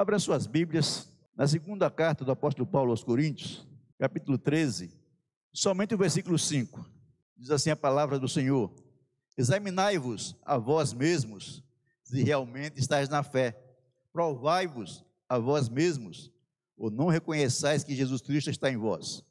Abra 0.00 0.18
suas 0.18 0.46
Bíblias 0.46 1.12
na 1.36 1.46
segunda 1.46 1.90
carta 1.90 2.24
do 2.24 2.32
apóstolo 2.32 2.66
Paulo 2.66 2.90
aos 2.90 3.04
Coríntios, 3.04 3.68
capítulo 3.98 4.38
13, 4.38 4.98
somente 5.52 5.94
o 5.94 5.98
versículo 5.98 6.38
5. 6.38 6.90
Diz 7.36 7.50
assim 7.50 7.68
a 7.68 7.76
palavra 7.76 8.18
do 8.18 8.26
Senhor: 8.26 8.74
Examinai-vos 9.36 10.34
a 10.42 10.56
vós 10.56 10.94
mesmos, 10.94 11.62
se 12.02 12.22
realmente 12.22 12.80
estáis 12.80 13.10
na 13.10 13.22
fé. 13.22 13.62
Provai-vos 14.10 15.04
a 15.28 15.38
vós 15.38 15.68
mesmos, 15.68 16.32
ou 16.78 16.90
não 16.90 17.08
reconheçais 17.08 17.84
que 17.84 17.94
Jesus 17.94 18.22
Cristo 18.22 18.48
está 18.48 18.70
em 18.70 18.78
vós, 18.78 19.22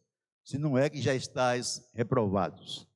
se 0.43 0.59
não 0.59 0.77
é 0.77 0.87
que 0.87 1.01
já 1.01 1.15
estáis 1.15 1.83
reprovados. 1.95 2.87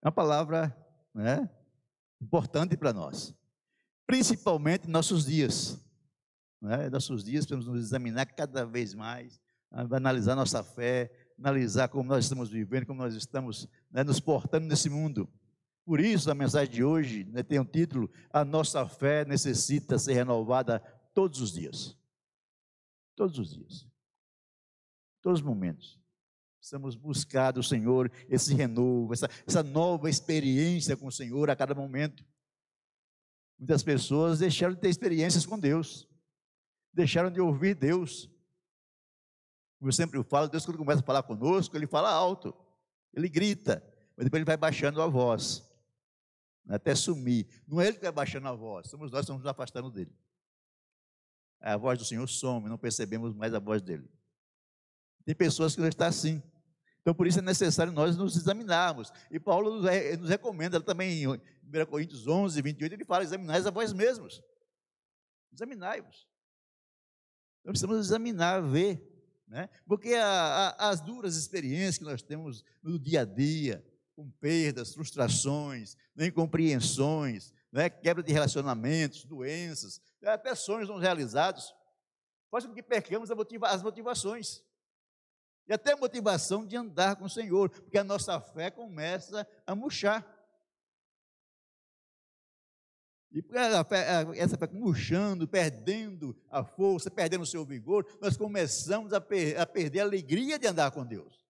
É 0.00 0.06
uma 0.06 0.12
palavra 0.12 0.72
né, 1.12 1.50
importante 2.20 2.76
para 2.76 2.92
nós, 2.92 3.34
principalmente 4.06 4.86
em 4.86 4.90
nossos 4.90 5.26
dias. 5.26 5.78
Né? 6.60 6.88
Nossos 6.88 7.24
dias 7.24 7.44
precisamos 7.44 7.66
nos 7.66 7.84
examinar 7.84 8.26
cada 8.26 8.64
vez 8.64 8.94
mais, 8.94 9.40
analisar 9.70 10.34
nossa 10.34 10.62
fé, 10.62 11.10
analisar 11.38 11.88
como 11.88 12.08
nós 12.08 12.24
estamos 12.24 12.48
vivendo, 12.48 12.86
como 12.86 13.02
nós 13.02 13.14
estamos 13.14 13.68
né, 13.90 14.02
nos 14.02 14.20
portando 14.20 14.66
nesse 14.66 14.88
mundo. 14.88 15.28
Por 15.84 16.00
isso, 16.00 16.30
a 16.30 16.34
mensagem 16.34 16.74
de 16.74 16.84
hoje 16.84 17.24
né, 17.24 17.42
tem 17.42 17.58
o 17.58 17.62
um 17.62 17.64
título: 17.64 18.10
A 18.30 18.44
nossa 18.44 18.86
fé 18.88 19.24
necessita 19.24 19.98
ser 19.98 20.14
renovada 20.14 20.80
todos 21.14 21.40
os 21.40 21.52
dias. 21.52 21.96
Todos 23.14 23.38
os 23.38 23.54
dias. 23.54 23.86
Todos 25.22 25.40
os 25.40 25.46
momentos. 25.46 26.00
Precisamos 26.58 26.96
buscar 26.96 27.52
do 27.52 27.62
Senhor 27.62 28.10
esse 28.28 28.52
renovo, 28.52 29.12
essa, 29.12 29.28
essa 29.46 29.62
nova 29.62 30.10
experiência 30.10 30.96
com 30.96 31.06
o 31.06 31.12
Senhor 31.12 31.48
a 31.48 31.54
cada 31.54 31.74
momento. 31.74 32.24
Muitas 33.58 33.82
pessoas 33.82 34.38
deixaram 34.38 34.74
de 34.74 34.80
ter 34.80 34.88
experiências 34.88 35.46
com 35.46 35.58
Deus, 35.58 36.08
deixaram 36.92 37.30
de 37.30 37.40
ouvir 37.40 37.74
Deus. 37.74 38.30
Como 39.78 39.88
eu 39.88 39.92
sempre 39.92 40.22
falo, 40.24 40.48
Deus, 40.48 40.64
quando 40.64 40.78
começa 40.78 41.00
a 41.00 41.04
falar 41.04 41.22
conosco, 41.22 41.76
Ele 41.76 41.86
fala 41.86 42.10
alto, 42.10 42.54
Ele 43.14 43.28
grita, 43.28 43.82
mas 44.16 44.24
depois 44.24 44.40
Ele 44.40 44.46
vai 44.46 44.56
baixando 44.56 45.00
a 45.00 45.06
voz, 45.06 45.68
até 46.68 46.94
sumir. 46.94 47.46
Não 47.66 47.80
é 47.80 47.88
Ele 47.88 47.96
que 47.96 48.02
vai 48.02 48.12
baixando 48.12 48.48
a 48.48 48.52
voz, 48.52 48.88
somos 48.88 49.10
nós 49.10 49.20
que 49.20 49.24
estamos 49.24 49.42
nos 49.42 49.50
afastando 49.50 49.90
dele. 49.90 50.14
A 51.60 51.76
voz 51.76 51.98
do 51.98 52.04
Senhor 52.04 52.26
some, 52.28 52.68
não 52.68 52.78
percebemos 52.78 53.34
mais 53.34 53.54
a 53.54 53.58
voz 53.58 53.80
dele. 53.82 54.08
Tem 55.24 55.34
pessoas 55.34 55.74
que 55.74 55.80
não 55.80 55.88
estão 55.88 56.06
assim. 56.06 56.42
Então, 57.06 57.14
por 57.14 57.28
isso 57.28 57.38
é 57.38 57.42
necessário 57.42 57.92
nós 57.92 58.16
nos 58.16 58.36
examinarmos. 58.36 59.12
E 59.30 59.38
Paulo 59.38 59.80
nos, 59.80 60.28
recomenda 60.28 60.80
também 60.80 61.22
em 61.22 61.28
1 61.28 61.38
Coríntios 61.88 62.26
11, 62.26 62.60
28, 62.60 62.94
ele 62.94 63.04
fala: 63.04 63.22
examinais 63.22 63.64
a 63.64 63.70
vós 63.70 63.92
mesmos. 63.92 64.42
Examinai-vos. 65.52 66.26
Então, 67.60 67.70
precisamos 67.70 68.04
examinar, 68.04 68.60
ver. 68.60 69.00
Né? 69.46 69.68
Porque 69.86 70.14
a, 70.14 70.74
a, 70.76 70.88
as 70.88 71.00
duras 71.00 71.36
experiências 71.36 71.98
que 71.98 72.02
nós 72.02 72.22
temos 72.22 72.64
no 72.82 72.98
dia 72.98 73.20
a 73.20 73.24
dia, 73.24 73.86
com 74.16 74.28
perdas, 74.40 74.92
frustrações, 74.92 75.96
né, 76.12 76.26
incompreensões, 76.26 77.54
né, 77.70 77.88
quebra 77.88 78.20
de 78.20 78.32
relacionamentos, 78.32 79.24
doenças, 79.24 80.00
até 80.24 80.56
sonhos 80.56 80.88
não 80.88 80.98
realizados, 80.98 81.72
faz 82.50 82.66
com 82.66 82.74
que 82.74 82.82
percamos 82.82 83.30
as 83.30 83.82
motivações 83.84 84.66
e 85.68 85.72
até 85.72 85.92
a 85.92 85.96
motivação 85.96 86.64
de 86.64 86.76
andar 86.76 87.16
com 87.16 87.24
o 87.24 87.30
Senhor, 87.30 87.68
porque 87.70 87.98
a 87.98 88.04
nossa 88.04 88.40
fé 88.40 88.70
começa 88.70 89.46
a 89.66 89.74
murchar. 89.74 90.24
E 93.32 93.44
essa 94.36 94.56
fé 94.56 94.68
murchando, 94.72 95.46
perdendo 95.46 96.34
a 96.48 96.64
força, 96.64 97.10
perdendo 97.10 97.42
o 97.42 97.46
seu 97.46 97.64
vigor, 97.64 98.06
nós 98.20 98.36
começamos 98.36 99.12
a, 99.12 99.20
per 99.20 99.60
a 99.60 99.66
perder 99.66 100.00
a 100.00 100.04
alegria 100.04 100.58
de 100.58 100.66
andar 100.66 100.90
com 100.90 101.04
Deus. 101.04 101.44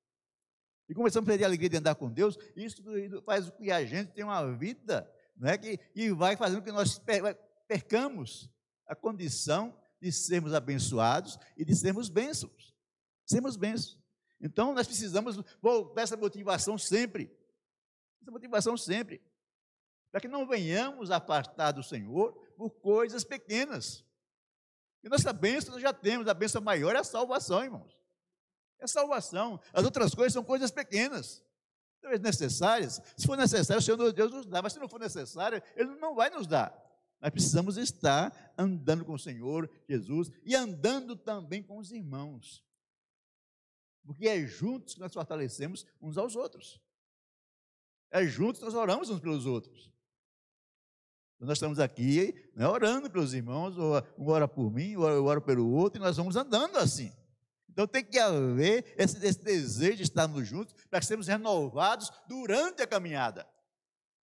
E 0.89 0.95
começamos 0.95 1.28
a 1.28 1.30
perder 1.30 1.45
a 1.45 1.48
alegria 1.48 1.68
de 1.68 1.77
andar 1.77 1.95
com 1.95 2.11
Deus, 2.11 2.39
isso 2.57 2.83
faz 3.24 3.51
com 3.51 3.57
que 3.58 3.70
a 3.70 3.85
gente 3.85 4.12
tenha 4.12 4.27
uma 4.27 4.52
vida 4.57 5.08
né, 5.36 5.58
que, 5.58 5.77
que 5.77 6.12
vai 6.12 6.36
fazendo 6.36 6.61
com 6.61 6.64
que 6.64 6.73
nós 6.73 7.01
percamos 7.68 8.51
a 8.86 8.95
condição 8.95 9.77
de 10.01 10.11
sermos 10.11 10.55
abençoados 10.55 11.39
e 11.57 11.64
de 11.64 11.74
sermos 11.74 12.08
bênçãos. 12.08 12.74
Sermos 13.27 13.57
bênçãos. 13.57 14.05
Então 14.41 14.74
nós 14.74 14.86
precisamos 14.86 15.36
dessa 15.95 16.17
motivação 16.17 16.77
sempre. 16.77 17.30
Essa 18.20 18.30
motivação 18.30 18.77
sempre. 18.77 19.23
Para 20.11 20.20
que 20.20 20.29
não 20.29 20.47
venhamos 20.47 21.11
afastar 21.11 21.73
do 21.73 21.83
Senhor 21.83 22.33
por 22.57 22.70
coisas 22.70 23.24
pequenas. 23.24 24.05
E 25.02 25.08
nossa 25.08 25.33
bênção 25.33 25.73
nós 25.73 25.83
já 25.83 25.92
temos, 25.92 26.27
a 26.27 26.35
bênção 26.35 26.61
maior 26.61 26.97
é 26.97 26.98
a 26.98 27.05
salvação, 27.05 27.63
irmãos. 27.63 27.97
É 28.79 28.85
a 28.85 28.89
salvação. 28.89 29.61
As 29.73 29.85
outras 29.85 30.14
coisas 30.14 30.33
são 30.33 30.45
coisas 30.45 30.70
pequenas. 30.70 31.45
Talvez 32.01 32.20
necessárias. 32.20 33.01
Se 33.17 33.27
for 33.27 33.36
necessário, 33.36 33.80
o 33.80 33.83
Senhor 33.83 34.13
Deus 34.13 34.33
nos 34.33 34.47
dá. 34.47 34.61
Mas 34.61 34.73
se 34.73 34.79
não 34.79 34.89
for 34.89 35.01
necessário, 35.01 35.63
Ele 35.74 35.95
não 35.97 36.14
vai 36.14 36.29
nos 36.30 36.47
dar. 36.47 36.77
Nós 37.20 37.30
precisamos 37.30 37.77
estar 37.77 38.53
andando 38.58 39.05
com 39.05 39.14
o 39.14 39.18
Senhor 39.18 39.70
Jesus 39.89 40.30
e 40.45 40.55
andando 40.55 41.17
também 41.17 41.63
com 41.63 41.79
os 41.79 41.91
irmãos. 41.91 42.66
Porque 44.06 44.28
é 44.28 44.46
juntos 44.46 44.94
que 44.94 45.00
nós 45.00 45.12
fortalecemos 45.12 45.84
uns 46.00 46.17
aos 46.17 46.36
outros. 46.36 46.80
É 48.11 48.24
juntos 48.24 48.61
que 48.61 48.64
nós 48.64 48.74
oramos 48.74 49.11
uns 49.11 49.18
pelos 49.18 49.46
outros. 49.46 49.92
Então, 51.34 51.48
nós 51.48 51.58
estamos 51.58 51.80
aqui 51.80 52.50
né, 52.55 52.67
orando 52.67 53.11
pelos 53.11 53.34
irmãos, 53.34 53.77
um 53.77 54.28
ora 54.28 54.46
por 54.46 54.72
mim, 54.72 54.92
eu 54.92 55.24
oro 55.24 55.42
pelo 55.42 55.68
outro, 55.68 56.00
e 56.00 56.02
nós 56.02 56.17
vamos 56.17 56.36
andando 56.36 56.78
assim. 56.78 57.12
Então 57.68 57.86
tem 57.86 58.02
que 58.02 58.18
haver 58.18 58.94
esse, 58.96 59.22
esse 59.27 59.42
desejo 59.42 59.96
de 59.96 60.05
estarmos 60.05 60.48
juntos 60.48 60.73
para 60.88 61.02
sermos 61.02 61.27
renovados 61.27 62.11
durante 62.27 62.80
a 62.80 62.86
caminhada. 62.86 63.46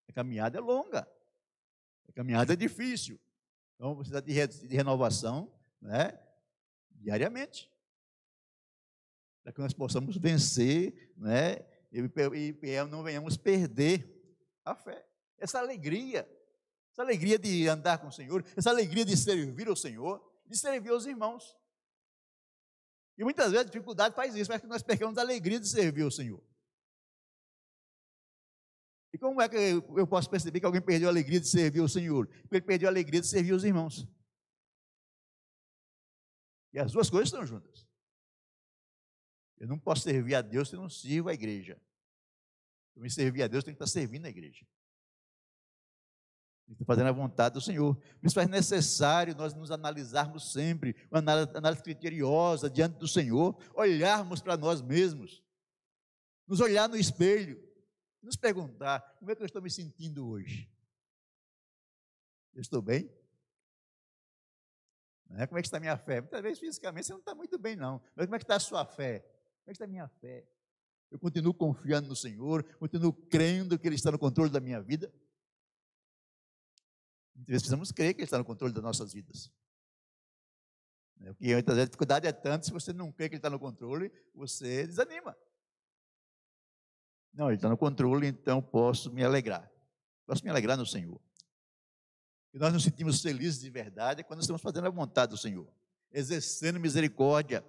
A 0.09 0.13
caminhada 0.13 0.57
é 0.57 0.61
longa, 0.61 1.07
a 2.09 2.11
caminhada 2.13 2.53
é 2.53 2.55
difícil. 2.55 3.19
Então 3.75 3.95
precisa 3.95 4.23
de, 4.23 4.47
de 4.47 4.75
renovação 4.75 5.53
né, 5.79 6.17
diariamente 6.89 7.71
para 9.44 9.52
que 9.52 9.59
nós 9.59 9.74
possamos 9.74 10.18
vencer, 10.18 11.12
né? 11.18 11.58
E, 11.92 12.00
e 12.00 12.84
não 12.90 13.04
venhamos 13.04 13.38
perder 13.38 14.09
a 14.66 14.74
fé. 14.74 15.06
Essa 15.38 15.59
alegria, 15.59 16.28
essa 16.92 17.02
alegria 17.02 17.38
de 17.38 17.68
andar 17.68 18.00
com 18.00 18.08
o 18.08 18.12
Senhor, 18.12 18.44
essa 18.56 18.70
alegria 18.70 19.04
de 19.06 19.16
servir 19.18 19.68
ao 19.68 19.76
Senhor, 19.76 20.24
de 20.46 20.58
servir 20.58 20.90
aos 20.90 21.06
irmãos. 21.06 21.56
E 23.18 23.24
muitas 23.24 23.52
vezes 23.52 23.68
a 23.68 23.70
dificuldade 23.70 24.16
faz 24.16 24.34
isso, 24.34 24.50
mas 24.50 24.62
que 24.62 24.68
nós 24.68 24.81
percamos 24.81 25.18
a 25.18 25.22
alegria 25.22 25.60
de 25.60 25.68
servir 25.68 26.04
ao 26.04 26.12
Senhor. 26.12 26.42
E 29.14 29.18
como 29.18 29.40
é 29.42 29.48
que 29.48 29.56
eu 29.56 30.08
posso 30.08 30.28
perceber 30.28 30.60
que 30.60 30.66
alguém 30.66 30.81
perdeu 30.81 31.08
a 31.08 31.12
alegria 31.12 31.40
de 31.40 31.48
servir 31.48 31.81
ao 31.81 31.88
Senhor? 31.88 32.28
Porque 32.28 32.56
ele 32.56 32.66
perdeu 32.66 32.88
a 32.88 32.92
alegria 32.92 33.22
de 33.22 33.28
servir 33.28 33.52
aos 33.52 33.64
irmãos. 33.64 34.08
E 36.74 36.80
as 36.80 36.92
duas 36.92 37.10
coisas 37.12 37.28
estão 37.28 37.46
juntas. 37.46 37.86
Eu 39.63 39.69
não 39.69 39.79
posso 39.79 40.01
servir 40.01 40.35
a 40.35 40.41
Deus 40.41 40.68
se 40.68 40.75
não 40.75 40.90
sirvo 40.90 41.29
a 41.29 41.34
igreja. 41.34 41.81
Para 42.94 43.01
me 43.01 43.09
servir 43.09 43.44
a 43.44 43.47
Deus, 43.47 43.63
tenho 43.63 43.78
que 43.78 43.81
estar 43.81 43.90
servindo 43.97 44.25
a 44.25 44.29
igreja. 44.29 44.68
Estar 46.69 46.84
fazendo 46.84 47.07
a 47.07 47.13
vontade 47.13 47.53
do 47.53 47.62
Senhor. 47.62 47.96
Por 47.96 48.28
isso 48.28 48.38
é 48.41 48.46
necessário 48.46 49.34
nós 49.34 49.53
nos 49.53 49.72
analisarmos 49.72 50.51
sempre, 50.51 50.94
uma 51.09 51.19
análise 51.19 51.81
criteriosa 51.81 52.69
diante 52.69 52.97
do 52.97 53.07
Senhor, 53.07 53.57
olharmos 53.74 54.41
para 54.41 54.57
nós 54.57 54.81
mesmos, 54.81 55.41
nos 56.45 56.59
olhar 56.59 56.90
no 56.90 56.97
espelho, 56.97 57.57
nos 58.22 58.35
perguntar: 58.35 59.00
como 59.18 59.31
é 59.31 59.35
que 59.35 59.44
eu 59.44 59.45
estou 59.45 59.62
me 59.62 59.72
sentindo 59.72 60.28
hoje? 60.28 60.69
Eu 62.53 62.59
estou 62.59 62.81
bem? 62.81 63.09
É? 65.38 65.48
Como 65.48 65.57
é 65.57 65.62
que 65.62 65.69
está 65.69 65.77
a 65.77 65.80
minha 65.80 65.98
fé? 65.98 66.19
Muitas 66.19 66.42
vezes 66.42 66.60
fisicamente 66.60 67.07
você 67.07 67.13
não 67.13 67.19
está 67.19 67.33
muito 67.33 67.57
bem, 67.57 67.77
não. 67.77 68.01
Mas 68.13 68.25
como 68.25 68.36
é 68.36 68.39
que 68.39 68.44
está 68.44 68.57
a 68.57 68.60
sua 68.60 68.86
fé? 68.86 69.25
Como 69.65 69.77
é 69.80 69.83
a 69.83 69.88
minha 69.88 70.07
fé? 70.07 70.45
Eu 71.10 71.19
continuo 71.19 71.54
confiando 71.54 72.10
no 72.10 72.15
Senhor, 72.15 72.63
continuo 72.77 73.13
crendo 73.13 73.77
que 73.77 73.88
Ele 73.88 73.95
está 73.95 74.12
no 74.12 74.19
controle 74.19 74.50
da 74.50 74.60
minha 74.60 74.81
vida. 74.81 75.13
Vezes 77.36 77.62
precisamos 77.62 77.92
crer 77.92 78.13
que 78.13 78.21
Ele 78.21 78.25
está 78.25 78.38
no 78.38 78.45
controle 78.45 78.74
das 78.74 78.83
nossas 78.83 79.13
vidas. 79.13 79.51
É, 81.21 81.31
porque 81.33 81.54
muitas 81.54 81.75
vezes 81.75 81.88
a 81.88 81.89
dificuldade 81.89 82.27
é 82.27 82.31
tanta, 82.31 82.65
se 82.65 82.71
você 82.71 82.92
não 82.92 83.12
crê 83.12 83.30
que 83.30 83.36
Ele 83.36 83.39
está 83.39 83.50
no 83.50 83.60
controle, 83.60 84.12
você 84.33 84.86
desanima. 84.86 85.38
Não, 87.33 87.48
Ele 87.48 87.56
está 87.56 87.69
no 87.69 87.77
controle, 87.77 88.27
então 88.27 88.62
posso 88.62 89.12
me 89.12 89.24
alegrar. 89.24 89.71
Posso 90.25 90.44
me 90.44 90.50
alegrar 90.50 90.77
no 90.77 90.86
Senhor. 90.86 91.21
E 92.54 92.60
nós 92.60 92.74
nos 92.74 92.83
sentimos 92.83 93.21
felizes 93.21 93.62
de 93.62 93.69
verdade 93.69 94.24
quando 94.24 94.42
estamos 94.42 94.62
fazendo 94.62 94.88
a 94.88 94.92
vontade 94.92 95.31
do 95.31 95.38
Senhor, 95.38 95.68
exercendo 96.12 96.80
misericórdia, 96.80 97.65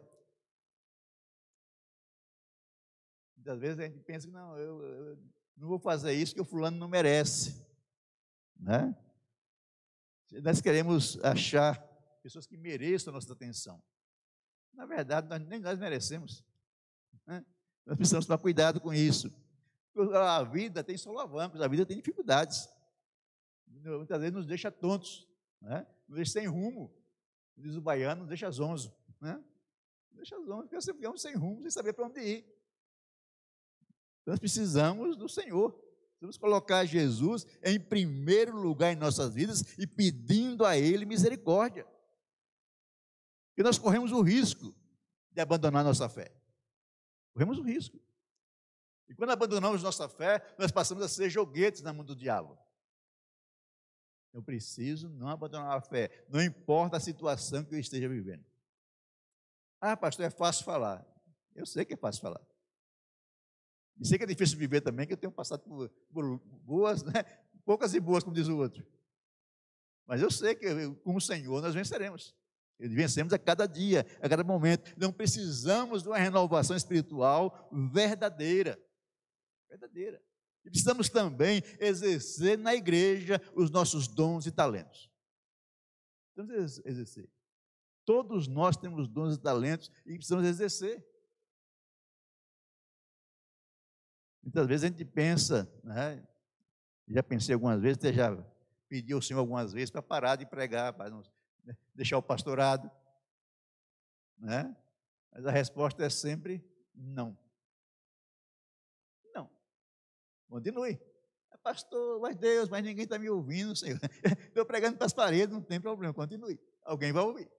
Muitas 3.44 3.60
vezes 3.60 3.78
a 3.78 3.82
gente 3.82 4.00
pensa 4.00 4.26
que 4.26 4.32
não, 4.32 4.56
eu, 4.56 4.82
eu 4.82 5.18
não 5.54 5.68
vou 5.68 5.78
fazer 5.78 6.14
isso 6.14 6.34
que 6.34 6.40
o 6.40 6.46
fulano 6.46 6.78
não 6.78 6.88
merece. 6.88 7.62
Né? 8.58 8.96
nós 10.42 10.62
queremos 10.62 11.22
achar 11.22 11.78
pessoas 12.22 12.46
que 12.46 12.56
mereçam 12.56 13.12
a 13.12 13.16
nossa 13.16 13.30
atenção. 13.30 13.82
Na 14.72 14.86
verdade, 14.86 15.28
nós, 15.28 15.46
nem 15.46 15.60
nós 15.60 15.78
merecemos. 15.78 16.42
Né? 17.26 17.44
Nós 17.84 17.98
precisamos 17.98 18.24
tomar 18.24 18.38
cuidado 18.38 18.80
com 18.80 18.94
isso. 18.94 19.30
A 20.14 20.42
vida 20.42 20.82
tem 20.82 20.96
solavancos, 20.96 21.60
a 21.60 21.68
vida 21.68 21.84
tem 21.84 21.98
dificuldades. 21.98 22.66
Muitas 23.66 24.20
vezes 24.20 24.34
nos 24.34 24.46
deixa 24.46 24.72
tontos, 24.72 25.28
né? 25.60 25.86
nos 26.08 26.16
deixa 26.16 26.32
sem 26.32 26.46
rumo. 26.46 26.90
Diz 27.58 27.76
o 27.76 27.82
baiano, 27.82 28.20
nos 28.20 28.28
deixa 28.28 28.50
zonzo. 28.50 28.96
Né? 29.20 29.38
Deixa 30.12 30.34
zonzo, 30.40 30.66
porque 30.66 30.80
ficamos 30.94 31.20
sem 31.20 31.36
rumo, 31.36 31.60
sem 31.60 31.70
saber 31.70 31.92
para 31.92 32.06
onde 32.06 32.20
ir. 32.22 32.53
Nós 34.26 34.38
precisamos 34.38 35.16
do 35.16 35.28
Senhor. 35.28 35.72
Precisamos 36.12 36.38
colocar 36.38 36.84
Jesus 36.84 37.46
em 37.62 37.78
primeiro 37.78 38.56
lugar 38.56 38.92
em 38.92 38.96
nossas 38.96 39.34
vidas 39.34 39.76
e 39.78 39.86
pedindo 39.86 40.64
a 40.64 40.76
Ele 40.78 41.04
misericórdia. 41.04 41.86
Porque 43.48 43.62
nós 43.62 43.78
corremos 43.78 44.10
o 44.10 44.22
risco 44.22 44.74
de 45.30 45.40
abandonar 45.40 45.84
nossa 45.84 46.08
fé. 46.08 46.34
Corremos 47.34 47.58
o 47.58 47.62
risco. 47.62 48.00
E 49.08 49.14
quando 49.14 49.30
abandonamos 49.30 49.82
nossa 49.82 50.08
fé, 50.08 50.42
nós 50.58 50.72
passamos 50.72 51.04
a 51.04 51.08
ser 51.08 51.28
joguetes 51.28 51.82
na 51.82 51.92
mão 51.92 52.04
do 52.04 52.16
diabo. 52.16 52.58
Eu 54.32 54.42
preciso 54.42 55.08
não 55.10 55.28
abandonar 55.28 55.76
a 55.76 55.80
fé, 55.80 56.26
não 56.28 56.42
importa 56.42 56.96
a 56.96 57.00
situação 57.00 57.64
que 57.64 57.74
eu 57.74 57.78
esteja 57.78 58.08
vivendo. 58.08 58.44
Ah, 59.80 59.96
pastor, 59.96 60.24
é 60.24 60.30
fácil 60.30 60.64
falar. 60.64 61.06
Eu 61.54 61.66
sei 61.66 61.84
que 61.84 61.94
é 61.94 61.96
fácil 61.96 62.22
falar. 62.22 62.40
E 64.00 64.06
sei 64.06 64.18
que 64.18 64.24
é 64.24 64.26
difícil 64.26 64.58
viver 64.58 64.80
também, 64.80 65.06
que 65.06 65.12
eu 65.12 65.16
tenho 65.16 65.32
passado 65.32 65.62
por, 65.62 65.88
por 66.12 66.38
boas, 66.64 67.02
né? 67.02 67.24
poucas 67.64 67.94
e 67.94 68.00
boas, 68.00 68.24
como 68.24 68.34
diz 68.34 68.48
o 68.48 68.56
outro. 68.56 68.84
Mas 70.06 70.20
eu 70.20 70.30
sei 70.30 70.54
que 70.54 70.66
com 71.02 71.14
o 71.14 71.20
Senhor 71.20 71.62
nós 71.62 71.74
venceremos. 71.74 72.34
E 72.78 72.88
vencemos 72.88 73.32
a 73.32 73.38
cada 73.38 73.66
dia, 73.66 74.04
a 74.20 74.28
cada 74.28 74.42
momento. 74.42 74.92
Não 74.98 75.12
precisamos 75.12 76.02
de 76.02 76.08
uma 76.08 76.18
renovação 76.18 76.76
espiritual 76.76 77.68
verdadeira. 77.92 78.78
Verdadeira. 79.68 80.20
E 80.64 80.70
precisamos 80.70 81.08
também 81.08 81.62
exercer 81.78 82.58
na 82.58 82.74
igreja 82.74 83.40
os 83.54 83.70
nossos 83.70 84.08
dons 84.08 84.46
e 84.46 84.50
talentos. 84.50 85.10
Precisamos 86.34 86.84
exercer. 86.84 87.30
Todos 88.04 88.48
nós 88.48 88.76
temos 88.76 89.08
dons 89.08 89.36
e 89.36 89.40
talentos 89.40 89.90
e 90.04 90.14
precisamos 90.14 90.44
exercer. 90.44 91.04
Muitas 94.44 94.66
vezes 94.66 94.84
a 94.84 94.88
gente 94.88 95.06
pensa, 95.06 95.66
né? 95.82 96.22
já 97.08 97.22
pensei 97.22 97.54
algumas 97.54 97.80
vezes, 97.80 97.96
até 97.96 98.12
já 98.12 98.36
pedi 98.86 99.14
ao 99.14 99.22
Senhor 99.22 99.40
algumas 99.40 99.72
vezes 99.72 99.90
para 99.90 100.02
parar 100.02 100.36
de 100.36 100.44
pregar, 100.44 100.92
para 100.92 101.08
não 101.08 101.22
né, 101.64 101.74
deixar 101.94 102.18
o 102.18 102.22
pastorado. 102.22 102.90
Né? 104.36 104.76
Mas 105.32 105.46
a 105.46 105.50
resposta 105.50 106.04
é 106.04 106.10
sempre 106.10 106.62
não. 106.94 107.38
Não. 109.34 109.50
Continue. 110.46 111.00
É, 111.50 111.56
pastor, 111.56 112.20
mas 112.20 112.36
Deus, 112.36 112.68
mas 112.68 112.84
ninguém 112.84 113.04
está 113.04 113.18
me 113.18 113.30
ouvindo, 113.30 113.74
Senhor. 113.74 113.98
Estou 114.46 114.66
pregando 114.66 114.98
para 114.98 115.06
as 115.06 115.14
paredes, 115.14 115.54
não 115.54 115.62
tem 115.62 115.80
problema, 115.80 116.12
continue. 116.12 116.60
Alguém 116.82 117.14
vai 117.14 117.24
ouvir. 117.24 117.50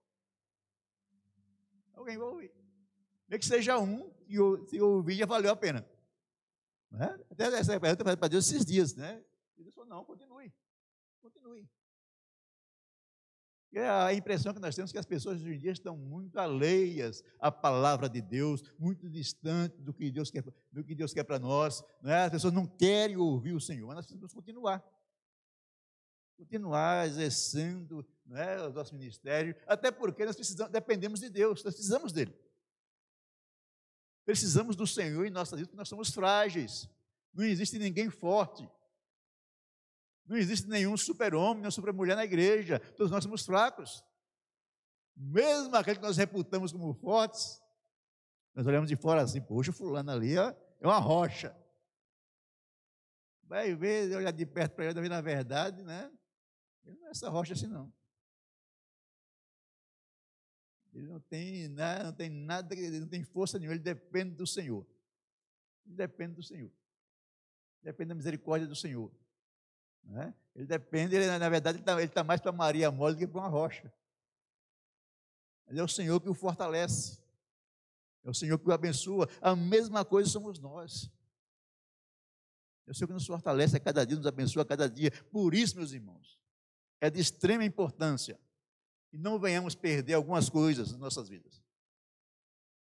Alguém 1.96 2.16
vai 2.16 2.28
ouvir. 2.28 2.54
Nem 3.28 3.40
que 3.40 3.46
seja 3.46 3.80
um, 3.80 4.14
e 4.28 4.38
se 4.68 4.80
ouvir 4.80 5.16
já 5.16 5.26
valeu 5.26 5.52
a 5.52 5.56
pena. 5.56 5.84
Né? 6.96 7.20
Até 7.30 7.46
essa 7.46 7.80
pergunta 7.80 8.18
para 8.18 8.28
Deus 8.28 8.50
esses 8.50 8.66
dias, 8.66 8.96
né? 8.96 9.22
Ele 9.58 9.72
falou, 9.72 9.90
não, 9.90 10.06
continue, 10.06 10.54
continue. 11.22 11.70
E 13.72 13.80
a 13.80 14.14
impressão 14.14 14.54
que 14.54 14.60
nós 14.60 14.74
temos 14.74 14.92
é 14.92 14.94
que 14.94 15.00
as 15.00 15.06
pessoas 15.06 15.42
hoje 15.42 15.56
em 15.56 15.60
dia 15.60 15.72
estão 15.72 15.98
muito 15.98 16.40
alheias 16.40 17.22
à 17.38 17.52
palavra 17.52 18.08
de 18.08 18.22
Deus, 18.22 18.64
muito 18.80 19.10
distantes 19.10 19.82
do 19.82 19.94
que 19.94 20.10
Deus 20.10 20.32
quer, 20.32 20.46
do 20.72 20.84
que 20.84 20.96
Deus 20.96 21.14
quer 21.14 21.26
para 21.26 21.38
nós. 21.38 21.84
Né? 22.02 22.24
As 22.24 22.32
pessoas 22.32 22.54
não 22.54 22.66
querem 22.66 23.18
ouvir 23.18 23.52
o 23.52 23.60
Senhor, 23.60 23.88
mas 23.88 23.98
nós 23.98 24.06
precisamos 24.06 24.34
continuar. 24.34 24.82
Continuar 26.38 27.06
exercendo 27.08 28.06
né, 28.26 28.62
o 28.62 28.72
nosso 28.72 28.94
ministério, 28.94 29.54
até 29.68 29.92
porque 29.92 30.26
nós 30.26 30.36
precisamos, 30.38 30.72
dependemos 30.72 31.20
de 31.20 31.30
Deus, 31.30 31.62
nós 31.62 31.74
precisamos 31.74 32.14
dele. 32.14 32.34
Precisamos 34.26 34.76
do 34.76 34.88
Senhor 34.88 35.26
em 35.26 35.30
nossa 35.30 35.56
vida, 35.56 35.68
porque 35.68 35.78
nós 35.78 35.88
somos 35.88 36.10
frágeis. 36.10 36.90
Não 37.34 37.46
existe 37.46 37.78
ninguém 37.78 38.10
forte. 38.10 38.68
Não 40.26 40.36
existe 40.36 40.68
nenhum 40.68 40.98
super-homem, 40.98 41.62
nem 41.62 41.70
super-mulher 41.70 42.16
na 42.16 42.26
igreja. 42.26 42.80
Todos 42.80 43.12
nós 43.12 43.24
somos 43.24 43.46
fracos. 43.46 44.04
Mesmo 45.16 45.76
aqueles 45.76 46.00
que 46.00 46.06
nós 46.06 46.18
reputamos 46.18 46.72
como 46.72 46.94
fortes, 46.96 47.62
nós 48.54 48.66
olhamos 48.66 48.90
de 48.90 48.96
fora 48.96 49.22
assim, 49.22 49.42
poxa, 49.42 49.72
fulano 49.72 50.12
ali 50.12 50.38
ó, 50.38 50.50
é 50.80 50.88
uma 50.88 50.98
rocha. 50.98 51.56
Vai 53.44 53.76
ver, 53.76 54.16
olhar 54.16 54.32
de 54.32 54.46
perto 54.46 54.74
para 54.74 54.86
ele, 54.86 55.08
na 55.08 55.22
verdade, 55.22 55.84
né? 55.84 56.12
Ele 56.84 56.98
não 56.98 57.08
é 57.08 57.12
essa 57.12 57.30
rocha 57.30 57.54
assim, 57.54 57.68
não. 57.68 57.94
Ele 60.96 61.08
não 61.08 61.20
tem, 61.20 61.68
nada, 61.68 62.04
não 62.06 62.14
tem 62.14 62.30
nada, 62.30 62.74
ele 62.74 63.02
não 63.02 63.08
tem 63.08 63.22
força 63.22 63.60
nenhuma, 63.60 63.76
ele 63.76 63.84
depende 63.84 64.34
do 64.34 64.48
Senhor. 64.48 64.88
Ele 65.86 65.94
depende 65.94 66.36
do 66.36 66.42
Senhor. 66.42 66.72
Depende 67.84 68.10
da 68.10 68.16
misericórdia 68.16 68.66
do 68.66 68.76
Senhor. 68.76 69.12
Né? 70.06 70.34
Ele 70.56 70.66
depende, 70.66 71.14
ele, 71.14 71.38
na 71.38 71.50
verdade, 71.50 71.84
ele 71.86 72.04
está 72.04 72.22
tá 72.22 72.24
mais 72.24 72.40
para 72.40 72.54
Maria 72.54 72.90
mole 72.92 73.16
do 73.16 73.20
que 73.20 73.28
para 73.28 73.42
uma 73.42 73.50
rocha. 73.50 73.92
Ele 75.68 75.82
é 75.82 75.84
o 75.84 75.88
Senhor 75.88 76.22
que 76.22 76.30
o 76.30 76.34
fortalece. 76.34 77.20
É 78.24 78.30
o 78.30 78.34
Senhor 78.34 78.58
que 78.58 78.70
o 78.70 78.72
abençoa. 78.72 79.28
A 79.42 79.54
mesma 79.54 80.06
coisa 80.06 80.30
somos 80.30 80.60
nós. 80.60 81.12
É 82.88 82.92
o 82.92 82.96
Senhor 82.96 83.08
que 83.08 83.14
nos 83.14 83.28
fortalece 83.28 83.76
a 83.76 83.80
cada 83.82 84.06
dia, 84.06 84.16
nos 84.16 84.28
abençoa 84.28 84.62
a 84.62 84.66
cada 84.66 84.90
dia. 84.90 85.12
Por 85.30 85.54
isso, 85.54 85.76
meus 85.76 85.92
irmãos, 85.92 86.40
é 87.02 87.10
de 87.10 87.20
extrema 87.20 87.66
importância 87.66 88.40
e 89.16 89.18
não 89.18 89.40
venhamos 89.40 89.74
perder 89.74 90.16
algumas 90.16 90.50
coisas 90.50 90.92
nas 90.92 91.00
nossas 91.00 91.30
vidas. 91.30 91.64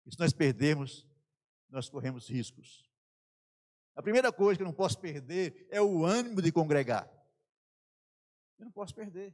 E 0.05 0.11
se 0.11 0.19
nós 0.19 0.33
perdermos, 0.33 1.07
nós 1.71 1.89
corremos 1.89 2.29
riscos. 2.29 2.91
A 3.95 4.03
primeira 4.03 4.33
coisa 4.33 4.59
que 4.59 4.63
eu 4.63 4.67
não 4.67 4.75
posso 4.75 4.99
perder 4.99 5.69
é 5.71 5.81
o 5.81 6.05
ânimo 6.05 6.43
de 6.43 6.51
congregar. 6.51 7.09
Eu 8.59 8.65
não 8.65 8.73
posso 8.73 8.93
perder. 8.93 9.33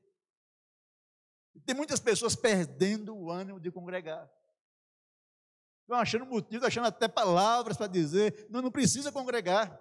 Tem 1.65 1.75
muitas 1.75 2.01
pessoas 2.01 2.37
perdendo 2.37 3.17
o 3.17 3.31
ânimo 3.31 3.59
de 3.59 3.71
congregar. 3.71 4.31
Estão 5.81 5.97
achando 5.97 6.27
motivo, 6.27 6.67
achando 6.67 6.87
até 6.87 7.09
palavras 7.09 7.79
para 7.79 7.87
dizer, 7.87 8.47
não, 8.51 8.61
não 8.61 8.71
precisa 8.71 9.11
congregar. 9.11 9.81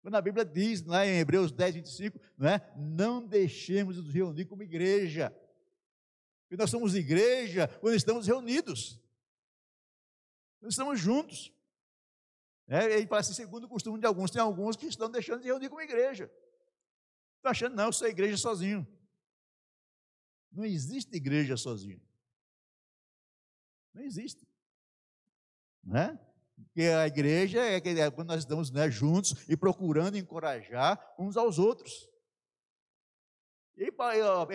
Quando 0.00 0.14
a 0.14 0.22
Bíblia 0.22 0.44
diz, 0.44 0.84
lá 0.84 1.04
em 1.04 1.18
Hebreus 1.18 1.50
10, 1.50 1.74
25, 1.74 2.20
não 2.38 2.48
é? 2.48 2.72
Não 2.76 3.26
deixemos 3.26 3.96
de 3.96 4.02
nos 4.02 4.14
reunir 4.14 4.44
como 4.44 4.62
igreja. 4.62 5.36
Nós 6.56 6.70
somos 6.70 6.94
igreja 6.94 7.68
quando 7.80 7.94
estamos 7.94 8.26
reunidos. 8.26 9.00
Nós 10.60 10.72
estamos 10.72 11.00
juntos. 11.00 11.52
É, 12.66 12.84
ele 12.96 13.06
fala 13.06 13.20
assim, 13.20 13.34
segundo 13.34 13.64
o 13.64 13.68
costume 13.68 13.98
de 13.98 14.06
alguns, 14.06 14.30
tem 14.30 14.40
alguns 14.40 14.76
que 14.76 14.86
estão 14.86 15.10
deixando 15.10 15.42
de 15.42 15.46
reunir 15.46 15.68
como 15.68 15.82
igreja. 15.82 16.30
Estão 17.36 17.50
achando, 17.50 17.76
não, 17.76 17.86
eu 17.86 17.92
sou 17.92 18.08
igreja 18.08 18.36
sozinho. 18.36 18.86
Não 20.50 20.64
existe 20.64 21.14
igreja 21.14 21.56
sozinho. 21.56 22.00
Não 23.92 24.02
existe. 24.02 24.48
Não 25.82 25.98
é? 25.98 26.18
Porque 26.56 26.82
a 26.82 27.06
igreja 27.06 27.60
é, 27.60 27.76
é 27.76 28.10
quando 28.10 28.28
nós 28.28 28.40
estamos 28.40 28.70
né, 28.70 28.90
juntos 28.90 29.48
e 29.48 29.56
procurando 29.56 30.16
encorajar 30.16 31.14
uns 31.18 31.36
aos 31.36 31.58
outros. 31.58 32.08
E 33.76 33.90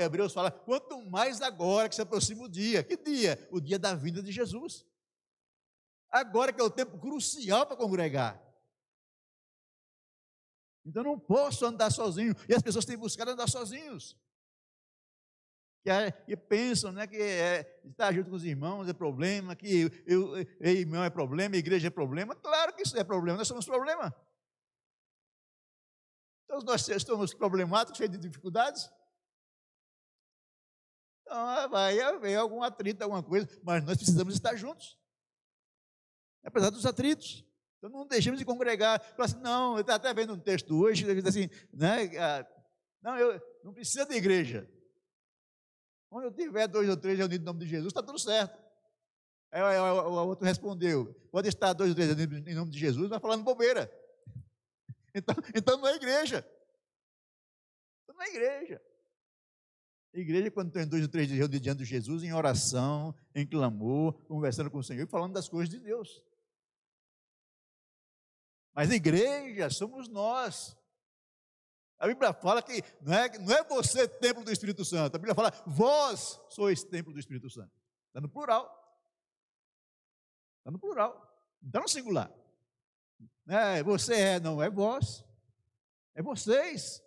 Hebreus 0.01 0.33
fala: 0.33 0.49
quanto 0.49 1.01
mais 1.09 1.41
agora 1.41 1.89
que 1.89 1.95
se 1.95 2.01
aproxima 2.01 2.43
o 2.43 2.49
dia. 2.49 2.83
Que 2.83 2.95
dia? 2.95 3.47
O 3.51 3.59
dia 3.59 3.77
da 3.77 3.93
vinda 3.93 4.23
de 4.23 4.31
Jesus. 4.31 4.85
Agora 6.09 6.53
que 6.53 6.61
é 6.61 6.63
o 6.63 6.69
tempo 6.69 6.97
crucial 6.97 7.65
para 7.65 7.77
congregar. 7.77 8.41
Então 10.85 11.03
não 11.03 11.19
posso 11.19 11.65
andar 11.65 11.91
sozinho. 11.91 12.33
E 12.47 12.53
as 12.53 12.61
pessoas 12.61 12.85
têm 12.85 12.97
buscado 12.97 13.31
andar 13.31 13.47
sozinhos. 13.47 14.17
É, 15.85 16.11
que 16.11 16.37
pensam 16.37 16.91
né, 16.91 17.07
que 17.07 17.17
é, 17.17 17.81
estar 17.85 18.13
junto 18.13 18.29
com 18.29 18.35
os 18.35 18.45
irmãos 18.45 18.87
é 18.87 18.93
problema, 18.93 19.55
que 19.55 19.89
eu, 20.05 20.35
eu, 20.35 20.47
irmão 20.59 21.03
é 21.03 21.09
problema, 21.09 21.55
igreja 21.55 21.87
é 21.87 21.89
problema. 21.89 22.35
Claro 22.35 22.75
que 22.75 22.83
isso 22.83 22.97
é 22.97 23.03
problema, 23.03 23.39
nós 23.39 23.47
somos 23.47 23.65
problema. 23.65 24.13
Então 26.43 26.59
nós 26.59 26.87
estamos 26.87 27.33
problemáticos, 27.33 27.97
cheios 27.97 28.11
de 28.11 28.17
dificuldades. 28.19 28.89
Então 31.29 31.69
vai 31.69 31.99
haver 31.99 32.35
algum 32.37 32.63
atrito, 32.63 33.03
alguma 33.03 33.21
coisa, 33.21 33.47
mas 33.61 33.83
nós 33.83 33.97
precisamos 33.97 34.33
estar 34.33 34.55
juntos. 34.55 34.97
Apesar 36.43 36.71
dos 36.71 36.87
atritos. 36.87 37.45
Então 37.77 37.87
não 37.87 38.07
deixemos 38.07 38.39
de 38.39 38.45
congregar. 38.45 38.99
Assim, 39.15 39.37
não, 39.37 39.75
eu 39.75 39.81
estava 39.81 39.97
até 39.97 40.11
vendo 40.11 40.33
um 40.33 40.39
texto 40.39 40.75
hoje, 40.75 41.05
que 41.05 41.13
diz 41.13 41.27
assim, 41.27 41.47
né? 41.71 42.17
Ah, 42.17 42.47
não, 42.99 43.15
eu 43.15 43.39
não 43.63 43.71
precisa 43.71 44.07
de 44.07 44.15
igreja. 44.15 44.67
Onde 46.09 46.25
eu 46.25 46.31
tiver 46.31 46.67
dois 46.67 46.89
ou 46.89 46.97
três 46.97 47.15
reunidos 47.15 47.45
no 47.45 47.53
nome 47.53 47.63
de 47.63 47.69
Jesus, 47.69 47.91
está 47.91 48.01
tudo 48.01 48.17
certo. 48.17 48.59
Aí 49.51 49.61
o 49.61 50.27
outro 50.27 50.45
respondeu: 50.45 51.13
pode 51.31 51.47
estar 51.47 51.73
dois 51.73 51.91
ou 51.91 51.95
três 51.95 52.09
reunidos 52.09 52.47
em 52.47 52.55
nome 52.55 52.71
de 52.71 52.79
Jesus, 52.79 53.07
mas 53.07 53.21
falando 53.21 53.43
bobeira. 53.43 53.91
Então, 55.11 55.35
então 55.55 55.75
não 55.75 55.87
é 55.87 55.95
igreja. 55.95 56.47
Então 58.03 58.15
não 58.15 58.21
é 58.21 58.29
igreja. 58.29 58.79
Igreja 60.13 60.47
é 60.47 60.51
quando 60.51 60.71
tem 60.71 60.87
dois 60.87 61.03
ou 61.03 61.09
três 61.09 61.29
reunidos 61.29 61.61
diante 61.61 61.79
de 61.79 61.85
Jesus, 61.85 62.23
em 62.23 62.33
oração, 62.33 63.13
em 63.35 63.45
clamor, 63.45 64.13
conversando 64.25 64.71
com 64.71 64.79
o 64.79 64.83
Senhor 64.83 65.03
e 65.03 65.09
falando 65.09 65.33
das 65.33 65.47
coisas 65.47 65.69
de 65.69 65.79
Deus. 65.79 66.23
Mas 68.73 68.91
igreja 68.91 69.69
somos 69.69 70.07
nós. 70.07 70.75
A 71.99 72.07
Bíblia 72.07 72.33
fala 72.33 72.61
que 72.61 72.81
não 73.01 73.13
é, 73.13 73.37
não 73.37 73.53
é 73.53 73.63
você 73.63 74.07
templo 74.07 74.43
do 74.43 74.51
Espírito 74.51 74.85
Santo. 74.85 75.15
A 75.15 75.19
Bíblia 75.19 75.35
fala, 75.35 75.51
vós 75.67 76.39
sois 76.49 76.83
templo 76.83 77.13
do 77.13 77.19
Espírito 77.19 77.49
Santo. 77.49 77.71
Está 78.07 78.21
no 78.21 78.29
plural. 78.29 78.65
Está 80.59 80.71
no 80.71 80.79
plural. 80.79 81.13
Não 81.61 81.67
está 81.67 81.79
no 81.81 81.87
singular. 81.89 82.31
É, 83.47 83.83
você 83.83 84.13
é, 84.15 84.39
não 84.39 84.63
é 84.63 84.69
vós. 84.69 85.25
É 86.15 86.21
vocês. 86.21 87.03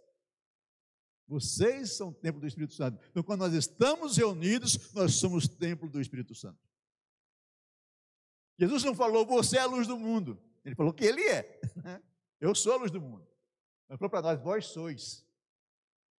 Vocês 1.27 1.97
são 1.97 2.13
templo 2.13 2.41
do 2.41 2.47
Espírito 2.47 2.75
Santo. 2.75 3.03
Então, 3.11 3.23
quando 3.23 3.41
nós 3.41 3.55
estamos 3.55 4.17
reunidos, 4.17 4.93
nós 4.93 5.15
somos 5.15 5.49
templo 5.49 5.89
do 5.89 6.01
Espírito 6.01 6.35
Santo. 6.35 6.59
Jesus 8.59 8.85
não 8.85 8.95
falou, 8.95 9.27
você 9.27 9.57
é 9.57 9.61
a 9.61 9.67
luz 9.67 9.87
do 9.87 9.99
mundo. 9.99 10.41
Ele 10.65 10.75
falou 10.75 10.93
que 10.93 11.05
ele 11.05 11.23
é. 11.29 11.61
Eu 12.41 12.55
sou 12.55 12.73
a 12.73 12.77
luz 12.77 12.91
do 12.91 13.01
mundo. 13.01 13.27
Ele 13.89 13.99
falou 13.99 14.11
para 14.11 14.23
nós, 14.23 14.41
vós 14.41 14.67
sois. 14.67 15.27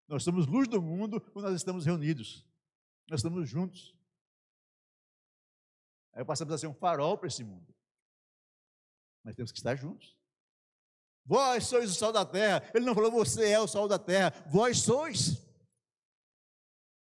Nós 0.09 0.25
somos 0.25 0.47
luz 0.47 0.69
do 0.69 0.81
mundo 0.81 1.21
quando 1.21 1.47
nós 1.47 1.55
estamos 1.55 1.85
reunidos. 1.85 2.47
Nós 3.09 3.21
estamos 3.21 3.49
juntos. 3.49 3.97
Aí 6.13 6.25
passamos 6.25 6.53
a 6.53 6.59
ser 6.59 6.67
um 6.67 6.75
farol 6.75 7.17
para 7.17 7.29
esse 7.29 7.43
mundo. 7.45 7.75
Mas 9.23 9.35
temos 9.35 9.53
que 9.53 9.59
estar 9.59 9.77
juntos. 9.77 10.17
Vós 11.25 11.67
sois 11.67 11.91
o 11.91 11.95
sol 11.95 12.13
da 12.13 12.25
terra. 12.25 12.63
Ele 12.75 12.85
não 12.85 12.95
falou, 12.95 13.11
você 13.11 13.51
é 13.51 13.61
o 13.61 13.69
sol 13.69 13.87
da 13.89 13.99
terra. 13.99 14.33
Vós 14.51 14.79
sois. 14.79 15.43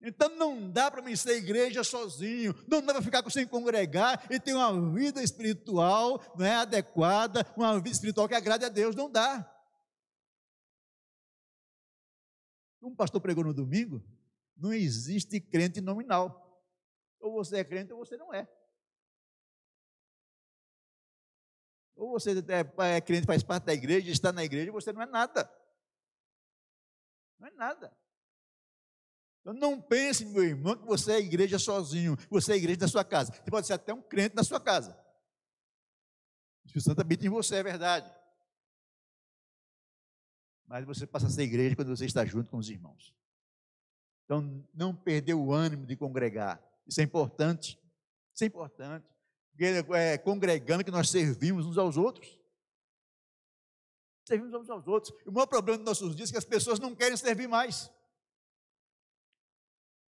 Então 0.06 0.36
não 0.36 0.70
dá 0.70 0.92
para 0.92 1.02
mim 1.02 1.16
ser 1.16 1.38
igreja 1.38 1.82
sozinho, 1.82 2.54
não 2.68 2.82
dá 2.82 2.94
para 2.94 3.02
ficar 3.02 3.24
sem 3.32 3.48
congregar 3.48 4.28
e 4.30 4.38
ter 4.38 4.54
uma 4.54 4.92
vida 4.94 5.24
espiritual 5.24 6.22
não 6.38 6.46
é 6.46 6.56
adequada, 6.56 7.48
uma 7.56 7.76
vida 7.76 7.92
espiritual 7.92 8.28
que 8.28 8.36
agrade 8.36 8.66
a 8.66 8.70
Deus, 8.70 8.98
não 8.98 9.10
dá. 9.10 9.50
Um 12.82 12.94
pastor 12.94 13.22
pregou 13.22 13.46
no 13.46 13.54
domingo, 13.54 14.04
não 14.58 14.74
existe 14.74 15.40
crente 15.40 15.80
nominal. 15.80 16.62
Ou 17.22 17.32
você 17.32 17.60
é 17.60 17.64
crente 17.64 17.94
ou 17.94 18.00
você 18.00 18.18
não 18.18 18.34
é. 18.34 18.46
Ou 22.04 22.12
você 22.12 22.32
é, 22.32 22.98
é 22.98 23.02
crente, 23.02 23.26
faz 23.26 23.42
parte 23.42 23.64
da 23.64 23.74
igreja, 23.74 24.12
está 24.12 24.34
na 24.34 24.44
igreja, 24.44 24.74
você 24.74 24.92
não 24.92 25.02
é 25.02 25.06
nada. 25.06 25.50
Não 27.40 27.48
é 27.48 27.52
nada. 27.52 27.98
Então 29.40 29.54
não 29.54 29.82
pense, 29.82 30.26
meu 30.26 30.44
irmão, 30.44 30.76
que 30.76 30.86
você 30.86 31.14
é 31.14 31.20
igreja 31.20 31.58
sozinho, 31.58 32.18
você 32.30 32.52
é 32.52 32.58
igreja 32.58 32.82
da 32.82 32.88
sua 32.90 33.06
casa. 33.06 33.32
Você 33.32 33.50
pode 33.50 33.68
ser 33.68 33.74
até 33.74 33.94
um 33.94 34.02
crente 34.02 34.36
na 34.36 34.44
sua 34.44 34.60
casa. 34.60 34.92
O 36.64 36.68
Espírito 36.68 36.90
Santo 36.90 37.00
habita 37.00 37.26
em 37.26 37.30
você, 37.30 37.56
é 37.56 37.64
verdade. 37.64 38.14
Mas 40.66 40.86
você 40.86 41.08
passa 41.08 41.28
a 41.28 41.30
ser 41.30 41.44
igreja 41.44 41.74
quando 41.74 41.96
você 41.96 42.06
está 42.06 42.26
junto 42.26 42.50
com 42.50 42.58
os 42.58 42.70
irmãos. 42.70 43.16
Então, 44.26 44.68
não 44.74 44.94
perder 44.94 45.36
o 45.36 45.54
ânimo 45.54 45.86
de 45.86 45.96
congregar. 45.96 46.62
Isso 46.86 47.00
é 47.00 47.04
importante. 47.06 47.80
Isso 48.34 48.44
é 48.44 48.48
importante. 48.48 49.13
É 49.60 50.18
congregando 50.18 50.84
que 50.84 50.92
nós 50.92 51.10
servimos 51.10 51.66
uns 51.66 51.78
aos 51.78 51.98
outros. 51.98 52.40
Servimos 54.26 54.54
uns 54.54 54.70
aos 54.70 54.88
outros. 54.88 55.14
E 55.26 55.30
o 55.30 55.32
maior 55.32 55.48
problema 55.48 55.78
dos 55.78 55.86
nossos 55.86 56.16
dias 56.16 56.30
é 56.30 56.32
que 56.32 56.38
as 56.38 56.46
pessoas 56.46 56.80
não 56.80 56.96
querem 56.96 57.18
servir 57.18 57.48
mais. 57.48 57.92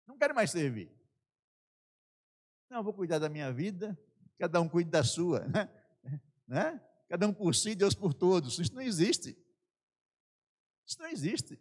Não 0.07 0.17
quero 0.17 0.35
mais 0.35 0.51
servir. 0.51 0.91
Não, 2.69 2.83
vou 2.83 2.93
cuidar 2.93 3.19
da 3.19 3.29
minha 3.29 3.51
vida, 3.51 3.97
cada 4.39 4.59
um 4.59 4.67
cuide 4.67 4.89
da 4.89 5.03
sua, 5.03 5.41
né? 5.47 5.69
né? 6.47 6.81
Cada 7.07 7.27
um 7.27 7.33
por 7.33 7.53
si, 7.53 7.75
Deus 7.75 7.93
por 7.93 8.13
todos. 8.13 8.57
Isso 8.57 8.73
não 8.73 8.81
existe. 8.81 9.37
Isso 10.85 10.99
não 10.99 11.07
existe. 11.07 11.59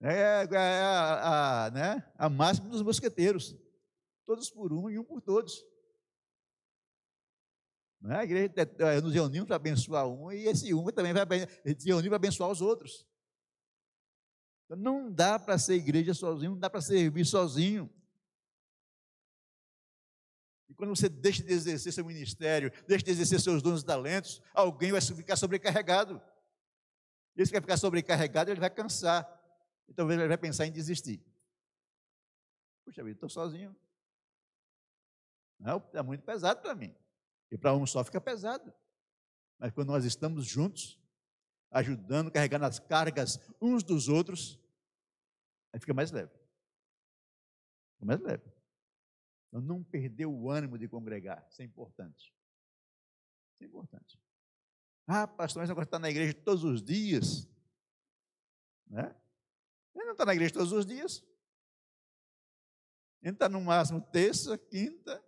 É, 0.00 0.42
é 0.42 1.70
né? 1.70 2.12
a 2.16 2.28
máxima 2.28 2.68
dos 2.70 2.82
mosqueteiros. 2.82 3.54
Todos 4.26 4.50
por 4.50 4.72
um 4.72 4.88
e 4.88 4.98
um 4.98 5.04
por 5.04 5.20
todos. 5.20 5.64
Né? 8.02 8.16
A 8.16 8.24
igreja 8.24 8.52
é, 8.78 9.00
nos 9.00 9.14
reunimos 9.14 9.46
para 9.46 9.56
abençoar 9.56 10.08
um 10.08 10.32
e 10.32 10.46
esse 10.46 10.74
um 10.74 10.84
também 10.86 11.12
vai 11.12 11.26
se 11.78 11.86
reunir 11.86 12.08
para 12.08 12.16
abençoar 12.16 12.50
os 12.50 12.60
outros. 12.60 13.06
Então, 14.64 14.76
não 14.76 15.12
dá 15.12 15.38
para 15.38 15.56
ser 15.58 15.74
igreja 15.74 16.12
sozinho, 16.12 16.52
não 16.52 16.58
dá 16.58 16.68
para 16.68 16.80
servir 16.80 17.24
sozinho. 17.24 17.92
E 20.68 20.74
quando 20.74 20.96
você 20.96 21.08
deixa 21.08 21.44
de 21.44 21.52
exercer 21.52 21.92
seu 21.92 22.04
ministério, 22.04 22.72
deixa 22.88 23.04
de 23.04 23.10
exercer 23.10 23.40
seus 23.40 23.62
dons 23.62 23.82
e 23.82 23.84
talentos, 23.84 24.40
alguém 24.54 24.90
vai 24.90 25.00
ficar 25.00 25.36
sobrecarregado. 25.36 26.20
E 27.36 27.42
esse 27.42 27.50
que 27.50 27.56
vai 27.56 27.60
ficar 27.60 27.76
sobrecarregado, 27.76 28.50
ele 28.50 28.60
vai 28.60 28.70
cansar. 28.70 29.28
Então 29.88 30.10
ele 30.10 30.26
vai 30.26 30.38
pensar 30.38 30.66
em 30.66 30.72
desistir. 30.72 31.22
Puxa 32.84 33.04
vida, 33.04 33.16
estou 33.16 33.28
sozinho. 33.28 33.76
Não, 35.62 35.82
é 35.94 36.02
muito 36.02 36.24
pesado 36.24 36.60
para 36.60 36.74
mim. 36.74 36.94
E 37.50 37.56
para 37.56 37.74
um 37.74 37.86
só 37.86 38.02
fica 38.04 38.20
pesado. 38.20 38.74
Mas 39.58 39.72
quando 39.72 39.88
nós 39.88 40.04
estamos 40.04 40.44
juntos, 40.44 41.00
ajudando, 41.70 42.30
carregando 42.30 42.66
as 42.66 42.80
cargas 42.80 43.38
uns 43.60 43.82
dos 43.82 44.08
outros, 44.08 44.60
Aí 45.72 45.80
fica 45.80 45.94
mais 45.94 46.10
leve. 46.10 46.30
Fica 47.94 48.04
mais 48.04 48.20
leve. 48.20 48.44
Então, 49.48 49.60
não 49.60 49.82
perder 49.82 50.26
o 50.26 50.50
ânimo 50.50 50.78
de 50.78 50.86
congregar. 50.86 51.46
Isso 51.50 51.62
é 51.62 51.64
importante. 51.64 52.34
Isso 53.54 53.62
é 53.62 53.66
importante. 53.66 54.20
Ah, 55.06 55.26
pastor, 55.26 55.62
mas 55.62 55.70
agora 55.70 55.84
está 55.84 55.98
na 55.98 56.10
igreja 56.10 56.34
todos 56.34 56.62
os 56.62 56.82
dias. 56.82 57.48
Né? 58.86 59.14
Ele 59.94 60.04
não 60.04 60.12
está 60.12 60.26
na 60.26 60.34
igreja 60.34 60.52
todos 60.52 60.72
os 60.72 60.84
dias. 60.84 61.24
Ele 63.22 63.34
está 63.34 63.48
no 63.48 63.60
máximo 63.60 64.00
terça, 64.00 64.58
quinta 64.58 65.22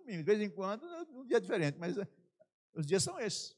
domingo. 0.00 0.18
De 0.18 0.24
vez 0.24 0.40
em 0.40 0.50
quando, 0.50 0.84
um 1.10 1.24
dia 1.24 1.40
diferente, 1.40 1.78
mas 1.78 1.96
eh, 1.96 2.08
os 2.74 2.86
dias 2.86 3.02
são 3.02 3.18
esses. 3.18 3.56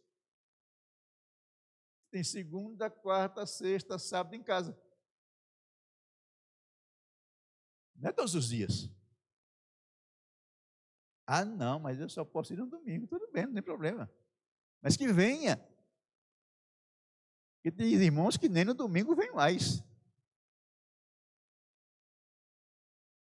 Tem 2.10 2.22
segunda, 2.22 2.88
quarta, 2.88 3.44
sexta, 3.46 3.98
sábado 3.98 4.34
em 4.34 4.42
casa. 4.42 4.78
Não 7.96 8.10
é 8.10 8.12
todos 8.12 8.34
os 8.34 8.48
dias. 8.48 8.90
Ah, 11.26 11.44
não, 11.44 11.80
mas 11.80 11.98
eu 11.98 12.08
só 12.08 12.24
posso 12.24 12.52
ir 12.52 12.56
no 12.56 12.66
domingo. 12.66 13.06
Tudo 13.06 13.30
bem, 13.32 13.46
não 13.46 13.54
tem 13.54 13.62
problema. 13.62 14.10
Mas 14.80 14.96
que 14.96 15.12
venha. 15.12 15.56
Porque 17.56 17.72
tem 17.72 17.94
irmãos 17.94 18.36
que 18.36 18.48
nem 18.48 18.64
no 18.64 18.74
domingo 18.74 19.16
vêm 19.16 19.32
mais. 19.32 19.82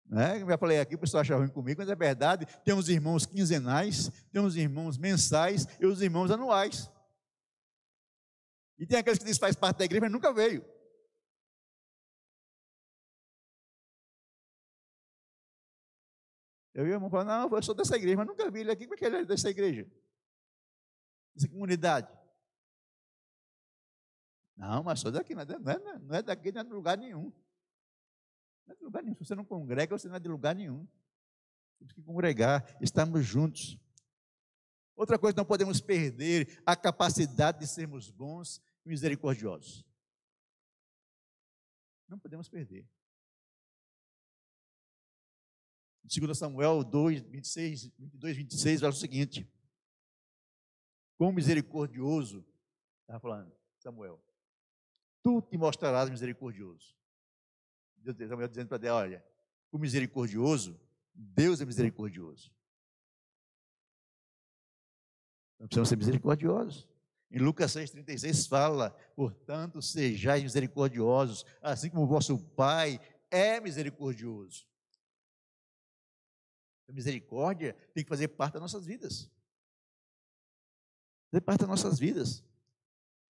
Né? 0.09 0.41
Eu 0.41 0.49
já 0.49 0.57
falei 0.57 0.81
aqui, 0.81 0.95
o 0.95 0.99
pessoal 0.99 1.21
acha 1.21 1.37
ruim 1.37 1.49
comigo, 1.49 1.81
mas 1.81 1.91
é 1.91 1.95
verdade. 1.95 2.47
Tem 2.65 2.77
irmãos 2.89 3.27
quinzenais, 3.27 4.11
tem 4.33 4.43
irmãos 4.57 4.97
mensais 4.97 5.67
e 5.79 5.87
os 5.87 6.01
irmãos 6.01 6.31
anuais. 6.31 6.91
E 8.79 8.87
tem 8.87 8.99
aqueles 8.99 9.19
que 9.19 9.25
dizem 9.25 9.39
que 9.39 9.45
faz 9.45 9.55
parte 9.55 9.79
da 9.79 9.85
igreja, 9.85 10.01
mas 10.01 10.13
nunca 10.13 10.33
veio. 10.33 10.65
Eu 16.73 16.87
ia 16.87 17.01
falar, 17.11 17.25
não, 17.25 17.57
eu 17.57 17.63
sou 17.63 17.75
dessa 17.75 17.97
igreja, 17.97 18.17
mas 18.17 18.27
nunca 18.27 18.51
vi 18.51 18.61
ele 18.61 18.71
aqui, 18.71 18.85
como 18.85 18.95
é 18.95 18.97
que 18.97 19.05
ele 19.05 19.17
é 19.17 19.25
dessa 19.25 19.51
igreja? 19.51 19.85
Dessa 21.35 21.49
comunidade. 21.49 22.09
Não, 24.57 24.85
mas 24.85 25.01
sou 25.01 25.11
daqui, 25.11 25.35
não 25.35 25.43
é, 25.43 25.45
não 25.45 25.71
é, 25.71 25.99
não 25.99 26.15
é 26.15 26.23
daqui, 26.23 26.53
não 26.53 26.61
é 26.61 26.65
de 26.65 26.71
lugar 26.71 26.97
nenhum. 26.97 27.33
Não 28.69 28.75
é 28.75 28.77
de 28.77 28.85
lugar 28.85 29.03
nenhum. 29.03 29.15
Se 29.15 29.25
você 29.25 29.35
não 29.35 29.45
congrega, 29.45 29.99
você 29.99 30.09
não 30.09 30.17
é 30.17 30.21
de 30.21 30.29
lugar 30.29 30.55
nenhum. 30.55 30.87
Temos 31.79 31.93
que 31.95 32.03
congregar, 32.03 32.77
estamos 32.83 33.25
juntos. 33.25 33.79
Outra 34.95 35.19
coisa, 35.19 35.37
não 35.37 35.45
podemos 35.45 35.81
perder 35.81 36.61
a 36.67 36.77
capacidade 36.77 37.61
de 37.61 37.67
sermos 37.67 38.11
bons 38.11 38.61
e 38.85 38.89
misericordiosos. 38.89 39.87
Não 42.07 42.19
podemos 42.19 42.49
perder. 42.49 42.87
2 46.05 46.37
Samuel 46.37 46.83
2, 46.83 47.21
26, 47.21 47.93
22, 47.99 48.37
26, 48.37 48.81
fala 48.81 48.93
o 48.93 48.97
seguinte: 48.97 49.51
Quão 51.17 51.33
misericordioso, 51.33 52.45
estava 53.03 53.21
falando 53.21 53.53
Samuel, 53.79 54.21
tu 55.23 55.41
te 55.43 55.57
mostrarás 55.57 56.11
misericordioso. 56.11 56.99
Deus 58.03 58.19
estava 58.19 58.49
dizendo 58.49 58.69
para 58.69 58.79
Deus, 58.79 58.95
olha, 58.95 59.25
o 59.71 59.79
misericordioso, 59.79 60.81
Deus 61.15 61.61
é 61.61 61.65
misericordioso. 61.65 62.53
Nós 65.59 65.67
precisamos 65.69 65.89
ser 65.89 65.97
misericordiosos. 65.97 66.89
Em 67.31 67.39
Lucas 67.39 67.73
6,36 67.73 68.49
fala, 68.49 68.91
portanto, 69.15 69.83
sejais 69.83 70.43
misericordiosos, 70.43 71.45
assim 71.61 71.91
como 71.91 72.05
o 72.05 72.07
vosso 72.07 72.39
Pai 72.39 73.01
é 73.31 73.61
misericordioso. 73.61 74.67
A 76.89 76.93
misericórdia 76.93 77.75
tem 77.93 78.03
que 78.03 78.09
fazer 78.09 78.29
parte 78.29 78.55
das 78.55 78.63
nossas 78.63 78.87
vidas. 78.87 79.31
Fazer 81.31 81.41
parte 81.43 81.61
das 81.61 81.69
nossas 81.69 81.99
vidas. 81.99 82.43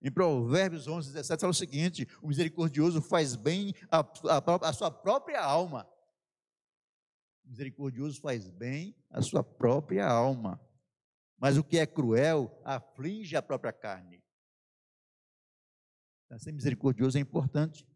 Em 0.05 0.13
Provérbios 0.13 0.87
11, 0.87 1.15
17 1.15 1.41
fala 1.41 1.51
o 1.51 1.55
seguinte: 1.55 2.07
o 2.21 2.29
misericordioso 2.29 3.01
faz 3.01 3.35
bem 3.35 3.75
a 3.91 4.73
sua 4.75 4.91
própria 4.91 5.43
alma. 5.43 5.89
O 7.43 7.49
misericordioso 7.49 8.21
faz 8.21 8.51
bem 8.51 8.95
a 9.09 9.23
sua 9.23 9.43
própria 9.43 10.07
alma. 10.07 10.61
Mas 11.39 11.57
o 11.57 11.65
que 11.65 11.79
é 11.79 11.87
cruel 11.87 12.61
aflige 12.63 13.35
a 13.35 13.41
própria 13.41 13.73
carne. 13.73 14.23
Então, 16.27 16.39
ser 16.39 16.53
misericordioso 16.53 17.17
é 17.17 17.21
importante. 17.23 17.89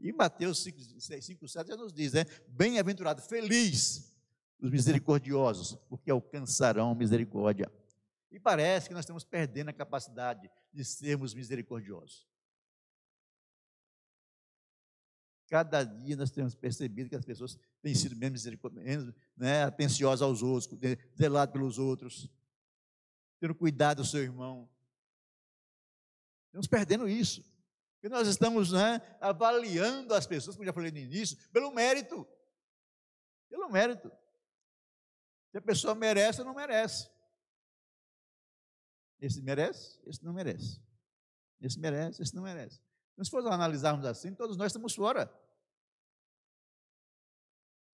E 0.00 0.12
Mateus 0.12 0.62
5, 0.64 0.78
5 1.22 1.48
7 1.48 1.68
já 1.68 1.76
nos 1.76 1.92
diz, 1.92 2.14
né? 2.14 2.24
Bem-aventurado, 2.48 3.22
feliz 3.22 4.12
os 4.60 4.70
misericordiosos, 4.72 5.76
porque 5.88 6.10
alcançarão 6.10 6.96
misericórdia. 6.96 7.72
E 8.30 8.38
parece 8.38 8.88
que 8.88 8.94
nós 8.94 9.04
estamos 9.04 9.24
perdendo 9.24 9.70
a 9.70 9.72
capacidade 9.72 10.50
de 10.72 10.84
sermos 10.84 11.34
misericordiosos. 11.34 12.28
Cada 15.48 15.82
dia 15.82 16.14
nós 16.14 16.30
temos 16.30 16.54
percebido 16.54 17.08
que 17.08 17.16
as 17.16 17.24
pessoas 17.24 17.58
têm 17.80 17.94
sido 17.94 18.14
menos, 18.14 18.44
menos 18.44 19.14
né, 19.34 19.64
atenciosas 19.64 20.20
aos 20.20 20.42
outros, 20.42 20.68
zelado 21.16 21.52
pelos 21.52 21.78
outros, 21.78 22.28
tendo 23.40 23.54
cuidado 23.54 24.02
do 24.02 24.04
seu 24.04 24.22
irmão. 24.22 24.68
Estamos 26.48 26.66
perdendo 26.66 27.08
isso. 27.08 27.42
Porque 27.94 28.10
nós 28.10 28.28
estamos 28.28 28.72
né, 28.72 29.00
avaliando 29.20 30.12
as 30.12 30.26
pessoas, 30.26 30.54
como 30.54 30.66
já 30.66 30.72
falei 30.72 30.90
no 30.90 30.98
início, 30.98 31.36
pelo 31.50 31.72
mérito. 31.72 32.28
Pelo 33.48 33.70
mérito. 33.70 34.12
Se 35.50 35.58
a 35.58 35.62
pessoa 35.62 35.94
merece 35.94 36.40
ou 36.40 36.46
não 36.46 36.54
merece. 36.54 37.10
Esse 39.20 39.42
merece, 39.42 40.00
esse 40.06 40.24
não 40.24 40.32
merece. 40.32 40.80
Esse 41.60 41.78
merece, 41.78 42.22
esse 42.22 42.34
não 42.34 42.42
merece. 42.42 42.80
Então, 43.12 43.24
se 43.24 43.30
for 43.30 43.44
analisarmos 43.46 44.04
assim, 44.04 44.34
todos 44.34 44.56
nós 44.56 44.66
estamos 44.68 44.94
fora. 44.94 45.32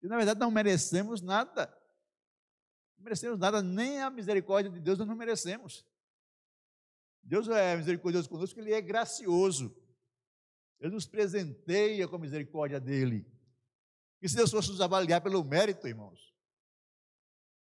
E 0.03 0.07
na 0.07 0.17
verdade 0.17 0.39
não 0.39 0.51
merecemos 0.51 1.21
nada. 1.21 1.65
Não 2.95 3.03
merecemos 3.03 3.39
nada, 3.39 3.61
nem 3.61 4.01
a 4.01 4.09
misericórdia 4.09 4.71
de 4.71 4.79
Deus 4.79 4.99
nós 4.99 5.07
não 5.07 5.15
merecemos. 5.15 5.83
Deus 7.23 7.47
é 7.49 7.75
misericordioso 7.75 8.29
conosco, 8.29 8.59
Ele 8.59 8.71
é 8.71 8.81
gracioso. 8.81 9.75
Ele 10.79 10.93
nos 10.93 11.07
presenteia 11.07 12.07
com 12.07 12.17
a 12.17 12.19
misericórdia 12.19 12.79
dEle. 12.79 13.25
E 14.21 14.29
se 14.29 14.35
Deus 14.35 14.51
fosse 14.51 14.69
nos 14.69 14.81
avaliar 14.81 15.21
pelo 15.21 15.43
mérito, 15.43 15.87
irmãos, 15.87 16.35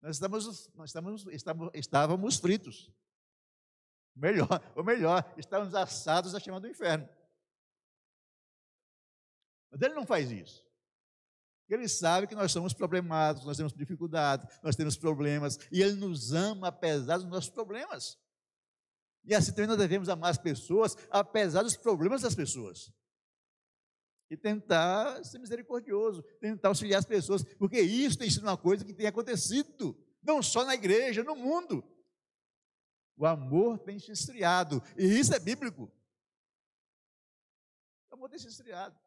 nós 0.03 0.17
estamos, 0.17 0.71
nós 0.75 0.91
estamos, 0.91 1.25
estávamos 1.73 2.37
fritos. 2.37 2.93
Melhor, 4.15 4.49
ou 4.77 4.85
melhor, 4.85 5.33
estávamos 5.37 5.75
assados 5.75 6.35
a 6.35 6.41
chama 6.41 6.61
do 6.61 6.69
inferno. 6.69 7.09
Mas 9.71 9.83
ele 9.83 9.95
não 9.95 10.07
faz 10.07 10.31
isso. 10.31 10.65
Ele 11.69 11.89
sabe 11.89 12.27
que 12.27 12.35
nós 12.35 12.53
somos 12.53 12.73
problemados, 12.73 13.45
nós 13.45 13.57
temos 13.57 13.73
dificuldades, 13.73 14.47
nós 14.63 14.77
temos 14.77 14.97
problemas, 14.97 15.59
e 15.73 15.83
Ele 15.83 15.95
nos 15.95 16.33
ama 16.33 16.69
apesar 16.69 17.17
dos 17.17 17.27
nossos 17.27 17.51
problemas. 17.51 18.19
E 19.25 19.35
assim 19.35 19.53
também 19.53 19.69
nós 19.69 19.79
devemos 19.79 20.09
amar 20.09 20.31
as 20.31 20.39
pessoas, 20.39 20.97
apesar 21.11 21.63
dos 21.63 21.77
problemas 21.77 22.23
das 22.23 22.35
pessoas. 22.35 22.93
E 24.31 24.37
tentar 24.37 25.25
ser 25.25 25.39
misericordioso, 25.39 26.23
tentar 26.41 26.69
auxiliar 26.69 26.99
as 26.99 27.07
pessoas, 27.07 27.43
porque 27.59 27.81
isso 27.81 28.19
tem 28.19 28.29
sido 28.29 28.43
uma 28.43 28.57
coisa 28.57 28.85
que 28.85 28.93
tem 28.93 29.07
acontecido, 29.07 29.97
não 30.23 30.43
só 30.43 30.65
na 30.65 30.75
igreja, 30.75 31.25
no 31.25 31.35
mundo. 31.35 31.83
O 33.17 33.27
amor 33.27 33.79
tem 33.79 33.99
se 33.99 34.11
esfriado, 34.11 34.83
e 34.97 35.05
isso 35.05 35.35
é 35.35 35.39
bíblico. 35.39 35.91
O 38.11 38.15
amor 38.15 38.29
tem 38.29 38.39
se 38.39 38.49
esfriado. 38.49 38.99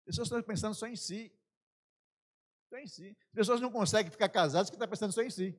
As 0.00 0.04
pessoas 0.04 0.26
estão 0.26 0.42
pensando 0.42 0.74
só 0.74 0.86
em 0.86 0.96
si. 0.96 1.32
Só 2.68 2.76
em 2.78 2.86
si. 2.86 3.16
As 3.28 3.34
pessoas 3.34 3.60
não 3.60 3.70
conseguem 3.70 4.10
ficar 4.10 4.28
casadas 4.28 4.70
porque 4.70 4.76
estão 4.76 4.88
pensando 4.88 5.12
só 5.12 5.22
em 5.22 5.30
si. 5.30 5.58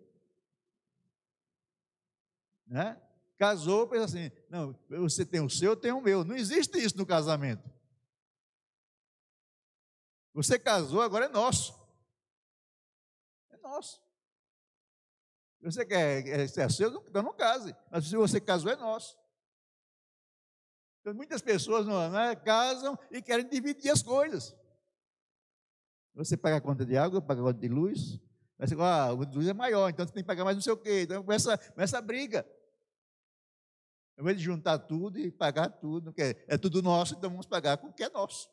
Né? 2.66 3.02
Casou, 3.38 3.88
pensa 3.88 4.06
assim, 4.06 4.32
não, 4.50 4.74
você 4.88 5.26
tem 5.26 5.42
o 5.42 5.50
seu, 5.50 5.72
eu 5.72 5.76
tenho 5.76 5.98
o 5.98 6.02
meu. 6.02 6.24
Não 6.24 6.36
existe 6.36 6.78
isso 6.78 6.98
no 6.98 7.06
casamento. 7.06 7.70
Você 10.34 10.58
casou, 10.58 11.02
agora 11.02 11.26
é 11.26 11.30
nosso. 11.30 11.78
É 13.50 13.58
nosso. 13.58 14.02
Você 15.62 15.86
quer 15.86 16.48
ser 16.50 16.72
seu, 16.72 17.04
então 17.08 17.22
não 17.22 17.34
case. 17.34 17.76
Mas 17.92 18.08
se 18.08 18.16
você 18.16 18.42
casou, 18.42 18.72
é 18.72 18.76
nosso. 18.76 19.18
Então, 21.00 21.14
muitas 21.14 21.42
pessoas 21.42 21.86
não, 21.86 22.10
né, 22.10 22.36
casam 22.36 22.98
e 23.12 23.22
querem 23.22 23.48
dividir 23.48 23.92
as 23.92 24.02
coisas. 24.02 24.56
Você 26.16 26.36
paga 26.36 26.58
a 26.58 26.62
conta 26.62 26.86
de 26.86 26.98
água, 26.98 27.22
paga 27.22 27.42
a 27.42 27.44
conta 27.46 27.60
de 27.60 27.68
luz. 27.68 28.20
Mas 28.58 28.72
ah, 28.74 29.06
a 29.06 29.10
luz 29.12 29.48
é 29.48 29.54
maior, 29.54 29.90
então 29.90 30.06
você 30.06 30.14
tem 30.14 30.24
que 30.24 30.28
pagar 30.28 30.44
mais 30.44 30.58
não 30.58 30.62
sei 30.62 30.74
o 30.74 30.78
quê. 30.78 31.04
Então 31.04 31.24
começa, 31.24 31.58
começa 31.58 31.98
a 31.98 32.02
briga. 32.02 32.46
Ao 34.18 34.24
invés 34.24 34.38
de 34.38 34.44
juntar 34.44 34.78
tudo 34.80 35.18
e 35.18 35.32
pagar 35.32 35.70
tudo, 35.70 36.14
é, 36.18 36.46
é 36.48 36.58
tudo 36.58 36.82
nosso, 36.82 37.16
então 37.16 37.30
vamos 37.30 37.48
pagar 37.48 37.78
com 37.78 37.88
o 37.88 37.94
que 37.94 38.04
é 38.04 38.10
nosso. 38.10 38.50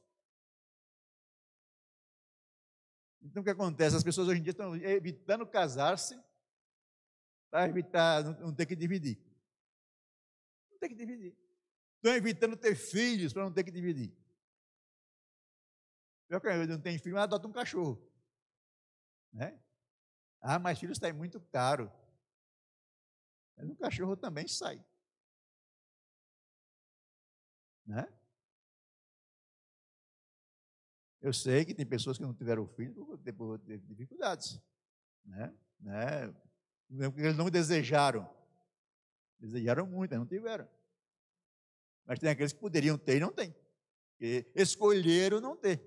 Então 3.20 3.42
o 3.42 3.44
que 3.44 3.50
acontece? 3.50 3.96
As 3.96 4.04
pessoas 4.04 4.28
hoje 4.28 4.40
em 4.40 4.42
dia 4.42 4.52
estão 4.52 4.74
evitando 4.76 5.46
casar-se 5.46 6.18
para 7.50 7.68
evitar 7.68 8.24
não, 8.24 8.54
ter 8.54 8.66
que 8.66 8.76
dividir. 8.76 9.18
Não 10.70 10.78
ter 10.78 10.88
que 10.88 10.94
dividir. 10.94 11.37
Estão 11.96 12.14
evitando 12.14 12.56
ter 12.56 12.76
filhos 12.76 13.32
para 13.32 13.44
não 13.44 13.52
ter 13.52 13.64
que 13.64 13.70
dividir. 13.70 14.16
Eu 16.28 16.66
não 16.68 16.80
tenho 16.80 17.00
filho, 17.00 17.14
mas 17.14 17.24
adota 17.24 17.48
um 17.48 17.52
cachorro. 17.52 18.00
Né? 19.32 19.58
Ah, 20.40 20.58
mas 20.58 20.78
filho 20.78 20.92
está 20.92 21.12
muito 21.12 21.40
caro. 21.40 21.90
Mas 23.56 23.68
um 23.68 23.74
cachorro 23.74 24.16
também 24.16 24.46
sai. 24.46 24.84
Né? 27.87 28.06
Eu 31.20 31.32
sei 31.32 31.64
que 31.64 31.74
tem 31.74 31.87
pessoas 31.87 32.16
que 32.16 32.22
não 32.22 32.34
tiveram 32.34 32.68
filho 32.68 33.18
por 33.37 33.58
ter 33.58 33.78
dificuldades. 33.80 34.61
Né? 35.24 35.52
Né? 35.80 36.34
Eles 36.90 37.37
não 37.37 37.51
desejaram. 37.51 38.29
Desejaram 39.38 39.87
muito, 39.87 40.11
mas 40.11 40.18
não 40.18 40.27
tiveram. 40.27 40.68
Mas 42.05 42.18
tem 42.18 42.31
aqueles 42.31 42.53
que 42.53 42.59
poderiam 42.59 42.96
ter 42.96 43.16
e 43.16 43.20
não 43.20 43.33
têm. 43.33 43.55
escolheram 44.55 45.40
não 45.40 45.57
ter. 45.57 45.81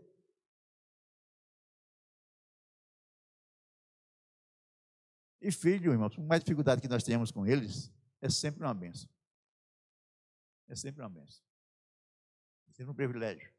E 5.42 5.52
filho, 5.52 5.92
irmãos, 5.92 6.16
por 6.16 6.24
mais 6.24 6.44
dificuldade 6.44 6.82
que 6.82 6.88
nós 6.88 7.04
tenhamos 7.04 7.32
com 7.32 7.48
eles, 7.48 7.92
é 8.22 8.30
sempre 8.30 8.64
uma 8.64 8.74
benção. 8.74 9.10
É 10.68 10.76
sempre 10.76 11.02
uma 11.02 11.10
benção. 11.10 11.44
É 12.70 12.74
sempre 12.74 12.92
um 12.92 12.96
privilégio. 12.96 13.52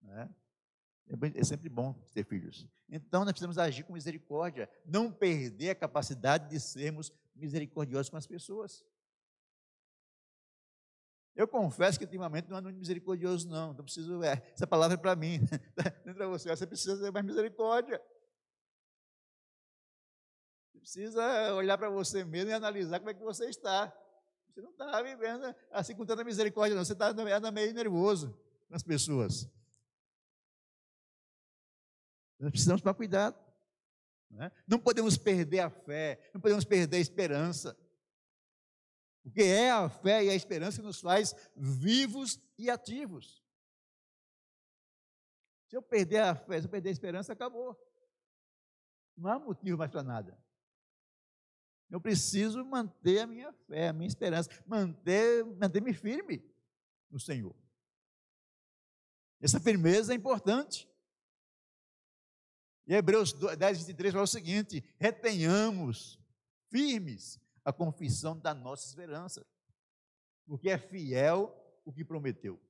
Né? 0.00 0.32
É, 1.08 1.40
é 1.40 1.44
sempre 1.44 1.68
bom 1.68 1.92
ter 2.12 2.24
filhos. 2.24 2.68
Então 2.88 3.24
nós 3.24 3.32
precisamos 3.32 3.58
agir 3.58 3.84
com 3.84 3.92
misericórdia, 3.92 4.68
não 4.84 5.12
perder 5.12 5.70
a 5.70 5.74
capacidade 5.74 6.48
de 6.50 6.60
sermos 6.60 7.12
misericordiosos 7.34 8.08
com 8.08 8.16
as 8.16 8.26
pessoas. 8.26 8.84
Eu 11.34 11.48
confesso 11.48 11.98
que 11.98 12.04
ultimamente 12.04 12.48
não 12.48 12.56
ando 12.56 12.72
misericordioso, 12.72 13.48
não. 13.48 13.72
Não 13.72 13.84
preciso. 13.84 14.22
É, 14.22 14.40
essa 14.54 14.68
palavra 14.68 14.94
é 14.94 14.96
para 14.96 15.16
mim. 15.16 15.40
Não 16.04 16.12
é 16.12 16.14
para 16.14 16.28
você. 16.28 16.48
Você 16.48 16.64
precisa 16.64 16.96
ter 17.02 17.10
mais 17.10 17.26
misericórdia 17.26 18.00
precisa 20.84 21.54
olhar 21.54 21.78
para 21.78 21.88
você 21.88 22.22
mesmo 22.24 22.50
e 22.50 22.52
analisar 22.52 22.98
como 22.98 23.08
é 23.08 23.14
que 23.14 23.22
você 23.22 23.46
está. 23.48 23.90
Você 24.50 24.60
não 24.60 24.70
está 24.70 25.02
vivendo 25.02 25.54
assim 25.72 25.96
com 25.96 26.04
tanta 26.04 26.22
misericórdia, 26.22 26.76
não. 26.76 26.84
Você 26.84 26.92
está 26.92 27.12
meio 27.50 27.72
nervoso 27.72 28.38
com 28.68 28.76
as 28.76 28.82
pessoas. 28.82 29.50
Nós 32.44 32.50
precisamos 32.50 32.82
tomar 32.82 32.94
cuidado. 32.94 33.42
Não, 34.30 34.44
é? 34.44 34.52
não 34.66 34.78
podemos 34.78 35.16
perder 35.16 35.60
a 35.60 35.70
fé, 35.70 36.30
não 36.34 36.40
podemos 36.40 36.64
perder 36.64 36.98
a 36.98 37.00
esperança. 37.00 37.74
Porque 39.22 39.42
é 39.42 39.70
a 39.70 39.88
fé 39.88 40.24
e 40.24 40.28
a 40.28 40.34
esperança 40.34 40.80
que 40.80 40.86
nos 40.86 41.00
faz 41.00 41.34
vivos 41.56 42.38
e 42.58 42.68
ativos. 42.68 43.42
Se 45.70 45.76
eu 45.76 45.80
perder 45.82 46.18
a 46.18 46.34
fé, 46.34 46.60
se 46.60 46.66
eu 46.66 46.70
perder 46.70 46.90
a 46.90 46.92
esperança, 46.92 47.32
acabou. 47.32 47.74
Não 49.16 49.30
há 49.30 49.38
motivo 49.38 49.78
mais 49.78 49.90
para 49.90 50.02
nada. 50.02 50.38
Eu 51.90 52.00
preciso 52.00 52.62
manter 52.62 53.20
a 53.20 53.26
minha 53.26 53.52
fé, 53.66 53.88
a 53.88 53.92
minha 53.94 54.08
esperança, 54.08 54.50
manter, 54.66 55.44
manter-me 55.56 55.94
firme 55.94 56.44
no 57.10 57.18
Senhor. 57.18 57.56
Essa 59.40 59.58
firmeza 59.58 60.12
é 60.12 60.16
importante. 60.16 60.86
E 62.86 62.94
Hebreus 62.94 63.32
10, 63.32 63.78
23 63.78 64.12
fala 64.12 64.24
o 64.24 64.28
seguinte: 64.28 64.84
retenhamos 64.98 66.20
firmes 66.70 67.40
a 67.64 67.72
confissão 67.72 68.38
da 68.38 68.52
nossa 68.52 68.86
esperança, 68.86 69.46
porque 70.46 70.68
é 70.68 70.78
fiel 70.78 71.54
o 71.84 71.92
que 71.92 72.04
prometeu. 72.04 72.60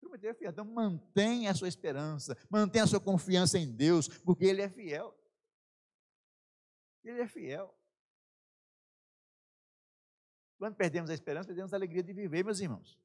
Prometeu 0.00 0.30
é 0.30 0.34
fiel, 0.34 0.50
então 0.50 0.64
mantenha 0.64 1.50
a 1.50 1.54
sua 1.54 1.68
esperança, 1.68 2.36
mantenha 2.50 2.84
a 2.84 2.86
sua 2.86 3.00
confiança 3.00 3.58
em 3.58 3.70
Deus, 3.70 4.08
porque 4.08 4.44
Ele 4.44 4.62
é 4.62 4.68
fiel. 4.68 5.14
Ele 7.04 7.20
é 7.20 7.28
fiel. 7.28 7.74
Quando 10.58 10.74
perdemos 10.74 11.08
a 11.10 11.14
esperança, 11.14 11.46
perdemos 11.46 11.72
a 11.72 11.76
alegria 11.76 12.02
de 12.02 12.12
viver, 12.12 12.44
meus 12.44 12.58
irmãos. 12.58 12.98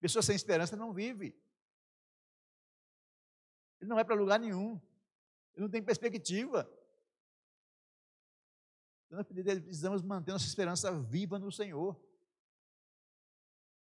Pessoa 0.00 0.22
sem 0.22 0.34
esperança 0.34 0.76
não 0.76 0.92
vive. 0.92 1.36
Ele 3.80 3.88
não 3.88 3.96
vai 3.96 4.04
para 4.04 4.14
lugar 4.14 4.38
nenhum. 4.38 4.80
Ele 5.54 5.62
não 5.62 5.70
tem 5.70 5.82
perspectiva. 5.82 6.70
Então, 9.06 9.18
nós 9.18 9.26
precisamos 9.26 10.02
manter 10.02 10.32
nossa 10.32 10.46
esperança 10.46 10.92
viva 11.00 11.38
no 11.38 11.50
Senhor. 11.50 11.98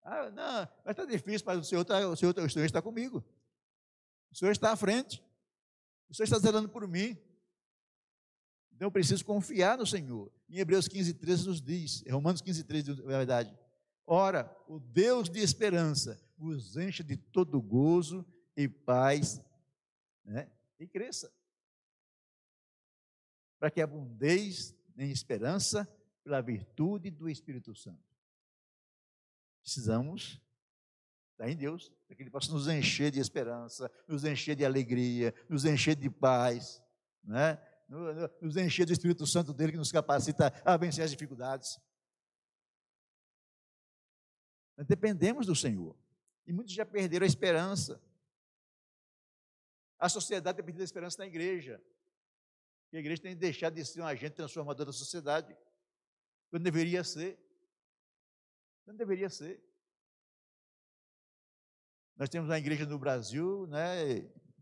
Ah, 0.02 0.30
não, 0.32 0.68
mas 0.84 0.92
está 0.92 1.06
difícil, 1.06 1.46
mas 1.46 1.60
o 1.60 1.64
Senhor, 1.64 1.82
está, 1.82 2.08
o, 2.08 2.16
Senhor, 2.16 2.38
o 2.38 2.50
Senhor 2.50 2.66
está 2.66 2.82
comigo. 2.82 3.24
O 4.32 4.36
Senhor 4.36 4.52
está 4.52 4.72
à 4.72 4.76
frente. 4.76 5.24
O 6.10 6.14
Senhor 6.14 6.26
está 6.26 6.40
zelando 6.40 6.68
por 6.68 6.88
mim. 6.88 7.18
Então 8.76 8.88
eu 8.88 8.92
preciso 8.92 9.24
confiar 9.24 9.78
no 9.78 9.86
Senhor. 9.86 10.32
Em 10.50 10.58
Hebreus 10.58 10.88
15, 10.88 11.14
13 11.14 11.48
nos 11.48 11.62
diz, 11.62 12.04
Romanos 12.10 12.42
15, 12.42 12.64
13, 12.64 12.92
é 12.92 12.96
verdade. 13.06 13.58
Ora, 14.06 14.54
o 14.68 14.80
Deus 14.80 15.30
de 15.30 15.40
esperança 15.40 16.20
vos 16.38 16.76
enche 16.76 17.04
de 17.04 17.16
todo 17.16 17.62
gozo 17.62 18.26
e 18.58 18.68
paz, 18.68 19.40
né? 20.24 20.52
e 20.80 20.88
cresça. 20.88 21.32
Para 23.60 23.72
que 23.72 23.82
abundeis 23.82 24.76
em 24.98 25.10
esperança 25.10 25.88
pela 26.24 26.42
virtude 26.42 27.10
do 27.10 27.30
Espírito 27.30 27.76
Santo. 27.76 28.04
Precisamos 29.62 30.42
estar 31.32 31.50
em 31.50 31.56
Deus, 31.56 31.92
para 32.06 32.16
que 32.16 32.24
Ele 32.24 32.30
possa 32.30 32.52
nos 32.52 32.68
encher 32.68 33.12
de 33.12 33.20
esperança, 33.20 33.92
nos 34.08 34.24
encher 34.24 34.56
de 34.56 34.66
alegria, 34.66 35.34
nos 35.50 35.66
encher 35.66 35.96
de 35.96 36.10
paz, 36.10 36.82
né? 37.24 37.58
nos 38.42 38.58
encher 38.58 38.86
do 38.86 38.94
Espírito 38.94 39.26
Santo 39.28 39.54
dele 39.54 39.74
que 39.74 39.78
nos 39.78 39.92
capacita 39.92 40.54
a 40.66 40.78
vencer 40.78 41.04
as 41.04 41.12
dificuldades. 41.12 41.80
Nós 44.76 44.88
dependemos 44.88 45.46
do 45.46 45.56
Senhor. 45.56 45.96
E 46.46 46.52
muitos 46.52 46.74
já 46.74 46.86
perderam 46.86 47.24
a 47.24 47.28
esperança. 47.28 48.02
A 50.04 50.10
sociedade 50.10 50.58
tem 50.58 50.66
perdido 50.66 50.82
a 50.82 50.84
esperança 50.84 51.20
na 51.20 51.26
igreja. 51.26 51.82
E 52.92 52.98
a 52.98 53.00
igreja 53.00 53.22
tem 53.22 53.38
deixado 53.38 53.76
de 53.76 53.86
ser 53.86 54.02
um 54.02 54.06
agente 54.06 54.36
transformador 54.36 54.86
da 54.86 54.92
sociedade. 54.92 55.58
Quando 56.50 56.62
deveria 56.62 57.06
ser. 57.06 57.40
Não 58.86 58.98
deveria 58.98 59.30
ser. 59.30 59.64
Nós 62.18 62.28
temos 62.28 62.50
uma 62.50 62.58
igreja 62.58 62.86
no 62.86 63.00
Brasil, 63.00 63.66
né, 63.68 64.18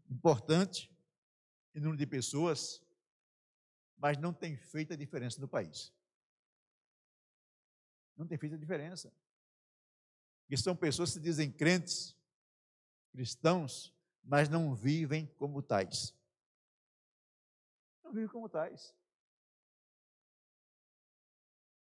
importante, 0.07 0.95
em 1.73 1.79
número 1.79 1.97
de 1.97 2.05
pessoas, 2.05 2.79
mas 3.97 4.19
não 4.19 4.31
tem 4.31 4.55
feito 4.55 4.93
a 4.93 4.95
diferença 4.95 5.41
no 5.41 5.47
país. 5.47 5.91
Não 8.15 8.27
tem 8.27 8.37
feito 8.37 8.53
a 8.53 8.59
diferença. 8.59 9.11
Que 10.47 10.55
são 10.55 10.75
pessoas 10.75 11.09
que 11.09 11.13
se 11.15 11.19
dizem 11.19 11.51
crentes, 11.51 12.15
cristãos, 13.11 13.91
mas 14.23 14.49
não 14.49 14.73
vivem 14.73 15.25
como 15.37 15.61
tais. 15.61 16.15
Não 18.03 18.11
vivem 18.11 18.29
como 18.29 18.49
tais. 18.49 18.95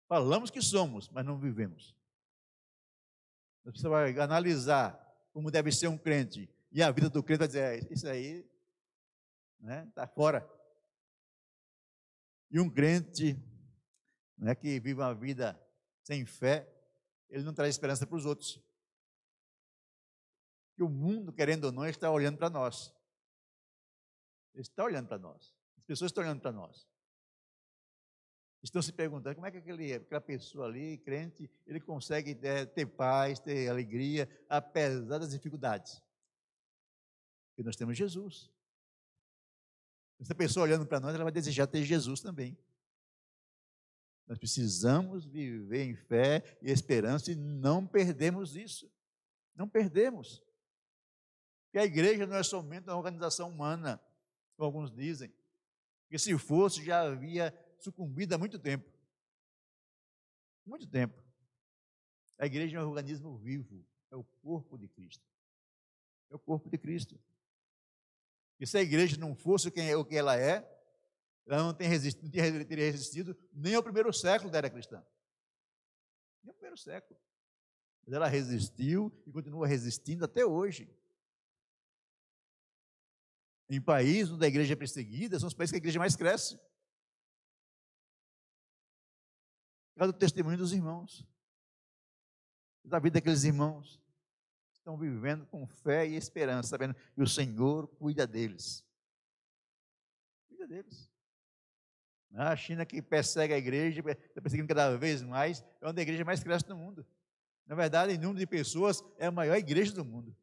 Falamos 0.08 0.50
que 0.50 0.62
somos, 0.62 1.08
mas 1.10 1.26
não 1.26 1.38
vivemos. 1.38 1.96
Você 3.64 3.88
vai 3.88 4.18
analisar 4.18 5.06
como 5.32 5.52
deve 5.52 5.72
ser 5.72 5.88
um 5.88 5.98
crente, 5.98 6.50
e 6.72 6.82
a 6.82 6.92
vida 6.92 7.10
do 7.10 7.24
crente 7.24 7.40
vai 7.40 7.48
dizer, 7.48 7.62
é, 7.62 7.94
isso 7.94 8.08
aí 8.08 8.40
está 8.40 8.48
né, 9.60 9.92
tá 9.94 10.08
fora. 10.08 10.50
E 12.52 12.60
um 12.60 12.70
crente 12.70 13.38
né, 14.38 14.56
que 14.56 14.80
vive 14.80 14.96
uma 14.96 15.14
vida 15.14 15.60
sem 16.04 16.26
fé, 16.26 16.68
ele 17.30 17.44
não 17.44 17.54
traz 17.54 17.76
esperança 17.76 18.08
para 18.08 18.18
os 18.18 18.26
outros. 18.26 18.60
E 20.80 20.84
o 20.84 20.88
mundo, 20.88 21.34
querendo 21.34 21.66
ou 21.66 21.72
não, 21.74 21.86
está 21.86 22.10
olhando 22.10 22.38
para 22.38 22.50
nós. 22.50 22.96
Ele 24.54 24.62
está 24.62 24.82
olhando 24.82 25.10
para 25.10 25.18
nós. 25.20 25.54
As 25.78 25.84
pessoas 25.84 26.10
estão 26.10 26.24
olhando 26.24 26.40
para 26.40 26.54
nós. 26.54 26.88
Estão 28.64 28.82
se 28.82 28.94
perguntando 28.94 29.36
como 29.36 29.46
é 29.46 29.52
que 29.52 29.58
aquele, 29.58 29.94
aquela 29.94 30.22
pessoa 30.22 30.68
ali, 30.68 30.98
crente, 31.00 31.50
ele 31.68 31.82
consegue 31.82 32.34
ter, 32.34 32.66
ter 32.68 32.86
paz, 32.86 33.40
ter 33.40 33.68
alegria, 33.70 34.30
apesar 34.48 35.18
das 35.18 35.32
dificuldades. 35.32 36.02
Porque 37.50 37.64
nós 37.64 37.76
temos 37.76 37.98
Jesus. 37.98 38.50
Essa 40.18 40.34
pessoa 40.34 40.64
olhando 40.64 40.86
para 40.86 41.02
nós, 41.02 41.14
ela 41.14 41.26
vai 41.26 41.34
desejar 41.34 41.68
ter 41.68 41.84
Jesus 41.84 42.22
também. 42.22 42.58
Nós 44.26 44.38
precisamos 44.38 45.26
viver 45.26 45.84
em 45.84 45.96
fé 45.96 46.58
e 46.62 46.72
esperança 46.72 47.34
e 47.34 47.36
não 47.36 47.86
perdemos 47.86 48.56
isso. 48.56 48.90
Não 49.54 49.68
perdemos. 49.68 50.42
Porque 51.70 51.78
a 51.78 51.86
igreja 51.86 52.26
não 52.26 52.36
é 52.36 52.42
somente 52.42 52.90
uma 52.90 52.98
organização 52.98 53.48
humana, 53.48 54.02
como 54.58 54.66
alguns 54.66 54.92
dizem. 54.92 55.32
Porque 56.04 56.18
se 56.18 56.36
fosse, 56.40 56.84
já 56.84 57.02
havia 57.02 57.54
sucumbido 57.78 58.34
há 58.34 58.40
muito 58.40 58.58
tempo. 58.58 58.92
Muito 60.66 60.88
tempo. 60.88 61.24
A 62.40 62.48
igreja 62.48 62.80
é 62.80 62.82
um 62.82 62.88
organismo 62.88 63.38
vivo, 63.38 63.86
é 64.10 64.16
o 64.16 64.24
corpo 64.42 64.80
de 64.80 64.88
Cristo. 64.88 65.24
É 66.32 66.36
o 66.36 66.40
corpo 66.40 66.70
de 66.72 66.78
Cristo. 66.80 67.20
E 68.60 68.66
se 68.66 68.78
a 68.78 68.82
igreja 68.82 69.16
não 69.18 69.36
fosse 69.36 69.72
é, 69.80 69.96
o 69.96 70.04
que 70.04 70.16
ela 70.16 70.36
é, 70.36 70.68
ela 71.46 71.64
não, 71.64 71.74
tem 71.74 71.88
resistido, 71.88 72.24
não 72.24 72.66
teria 72.66 72.92
resistido 72.92 73.38
nem 73.54 73.76
ao 73.76 73.84
primeiro 73.84 74.12
século 74.12 74.52
da 74.52 74.58
era 74.58 74.70
cristã. 74.72 75.06
Nem 76.44 76.50
ao 76.50 76.56
primeiro 76.56 76.78
século. 76.78 77.20
Mas 78.04 78.14
ela 78.16 78.28
resistiu 78.28 79.12
e 79.28 79.32
continua 79.32 79.68
resistindo 79.68 80.26
até 80.26 80.44
hoje. 80.44 80.90
Em 83.70 83.80
países 83.80 84.32
onde 84.32 84.44
a 84.44 84.48
igreja 84.48 84.74
é 84.74 84.76
perseguida, 84.76 85.40
são 85.40 85.48
os 85.48 85.54
países 85.54 85.72
que 85.72 85.78
a 85.78 85.84
igreja 85.84 86.00
mais 86.00 86.16
cresce. 86.16 86.60
Cada 89.96 90.12
testemunho 90.12 90.58
dos 90.58 90.74
irmãos. 90.74 91.28
Da 92.84 92.98
vida 92.98 93.16
daqueles 93.16 93.44
irmãos 93.44 94.02
estão 94.74 94.98
vivendo 94.98 95.46
com 95.46 95.68
fé 95.68 96.08
e 96.08 96.16
esperança, 96.16 96.70
sabendo 96.70 96.96
que 97.14 97.22
o 97.22 97.28
Senhor 97.28 97.88
cuida 97.88 98.26
deles. 98.26 98.84
Cuida 100.48 100.68
deles. 100.68 101.08
A 102.34 102.56
China 102.56 102.86
que 102.86 103.02
persegue 103.02 103.54
a 103.54 103.58
igreja, 103.58 104.02
está 104.10 104.42
perseguindo 104.42 104.68
cada 104.68 104.98
vez 104.98 105.22
mais, 105.22 105.64
é 105.82 105.86
uma 105.86 105.94
das 105.94 106.02
igrejas 106.02 106.26
mais 106.26 106.44
cresce 106.44 106.66
do 106.66 106.76
mundo. 106.76 107.06
Na 107.68 107.76
verdade, 107.76 108.14
em 108.14 108.18
número 108.18 108.40
de 108.40 108.48
pessoas, 108.48 109.04
é 109.18 109.28
a 109.28 109.32
maior 109.32 109.56
igreja 109.56 109.94
do 109.94 110.04
mundo. 110.04 110.36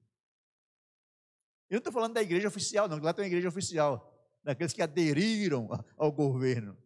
Eu 1.68 1.76
não 1.76 1.78
estou 1.78 1.92
falando 1.92 2.14
da 2.14 2.22
igreja 2.22 2.48
oficial, 2.48 2.88
não, 2.88 2.98
lá 2.98 3.12
tem 3.12 3.24
uma 3.24 3.28
igreja 3.28 3.48
oficial, 3.48 4.12
daqueles 4.42 4.72
que 4.72 4.82
aderiram 4.82 5.68
ao 5.96 6.12
governo 6.12 6.76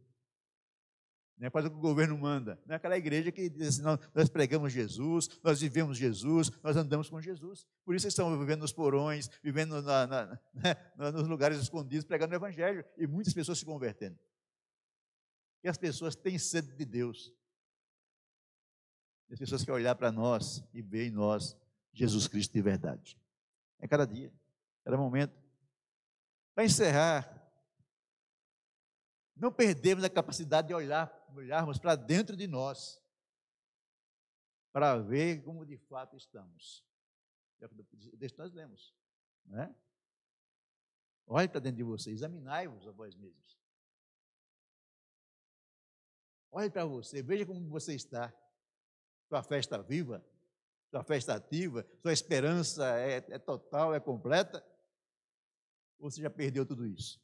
né, 1.40 1.48
faz 1.48 1.64
o 1.64 1.70
que 1.70 1.76
o 1.76 1.80
governo 1.80 2.16
manda. 2.18 2.60
Não 2.66 2.74
é 2.74 2.76
aquela 2.76 2.98
igreja 2.98 3.32
que 3.32 3.48
diz 3.48 3.80
assim, 3.80 3.82
nós, 4.14 4.28
pregamos 4.28 4.74
Jesus, 4.74 5.40
nós 5.42 5.58
vivemos 5.58 5.96
Jesus, 5.96 6.50
nós 6.62 6.76
andamos 6.76 7.08
com 7.08 7.18
Jesus. 7.18 7.66
Por 7.82 7.94
isso 7.94 8.06
estão 8.06 8.38
vivendo 8.38 8.60
nos 8.60 8.74
porões, 8.74 9.30
vivendo 9.42 9.80
na, 9.80 10.06
na, 10.06 10.40
né, 10.52 10.76
nos 11.14 11.26
lugares 11.26 11.58
escondidos, 11.58 12.04
pregando 12.04 12.34
o 12.34 12.36
Evangelho, 12.36 12.84
e 12.98 13.06
muitas 13.06 13.32
pessoas 13.32 13.58
se 13.58 13.64
convertendo. 13.64 14.18
E 15.64 15.68
as 15.68 15.78
pessoas 15.78 16.14
têm 16.14 16.38
sede 16.38 16.74
de 16.74 16.84
Deus. 16.84 17.32
E 19.30 19.32
as 19.32 19.38
pessoas 19.38 19.64
querem 19.64 19.80
olhar 19.80 19.94
para 19.94 20.12
nós 20.12 20.62
e 20.74 20.82
ver 20.82 21.06
em 21.06 21.10
nós 21.10 21.56
Jesus 21.90 22.28
Cristo 22.28 22.52
de 22.52 22.60
verdade. 22.60 23.18
É 23.78 23.88
cada 23.88 24.06
dia, 24.06 24.30
cada 24.84 24.96
momento. 24.96 25.34
Para 26.54 26.64
encerrar, 26.64 27.40
não 29.36 29.52
perdemos 29.52 30.04
a 30.04 30.10
capacidade 30.10 30.68
de 30.68 30.74
olhar, 30.74 31.10
olharmos 31.34 31.78
para 31.78 31.96
dentro 31.96 32.36
de 32.36 32.46
nós, 32.46 33.00
para 34.72 34.98
ver 34.98 35.42
como 35.42 35.64
de 35.64 35.78
fato 35.78 36.16
estamos. 36.16 36.84
Deixa 38.14 38.36
nós 38.38 38.52
lemos. 38.52 38.94
Né? 39.46 39.74
Olhe 41.26 41.48
para 41.48 41.60
dentro 41.60 41.78
de 41.78 41.82
você, 41.82 42.10
examinai-vos 42.10 42.86
a 42.86 42.92
vós 42.92 43.14
mesmos. 43.14 43.58
Olhe 46.50 46.68
para 46.68 46.84
você, 46.84 47.22
veja 47.22 47.46
como 47.46 47.68
você 47.68 47.94
está. 47.94 48.34
Sua 49.28 49.42
fé 49.42 49.58
está 49.58 49.78
viva, 49.78 50.24
sua 50.90 51.04
fé 51.04 51.16
está 51.16 51.36
ativa, 51.36 51.86
sua 52.02 52.12
esperança 52.12 52.98
é, 52.98 53.18
é 53.28 53.38
total, 53.38 53.94
é 53.94 54.00
completa. 54.00 54.64
Ou 56.00 56.10
você 56.10 56.22
já 56.22 56.30
perdeu 56.30 56.64
tudo 56.64 56.86
isso? 56.86 57.22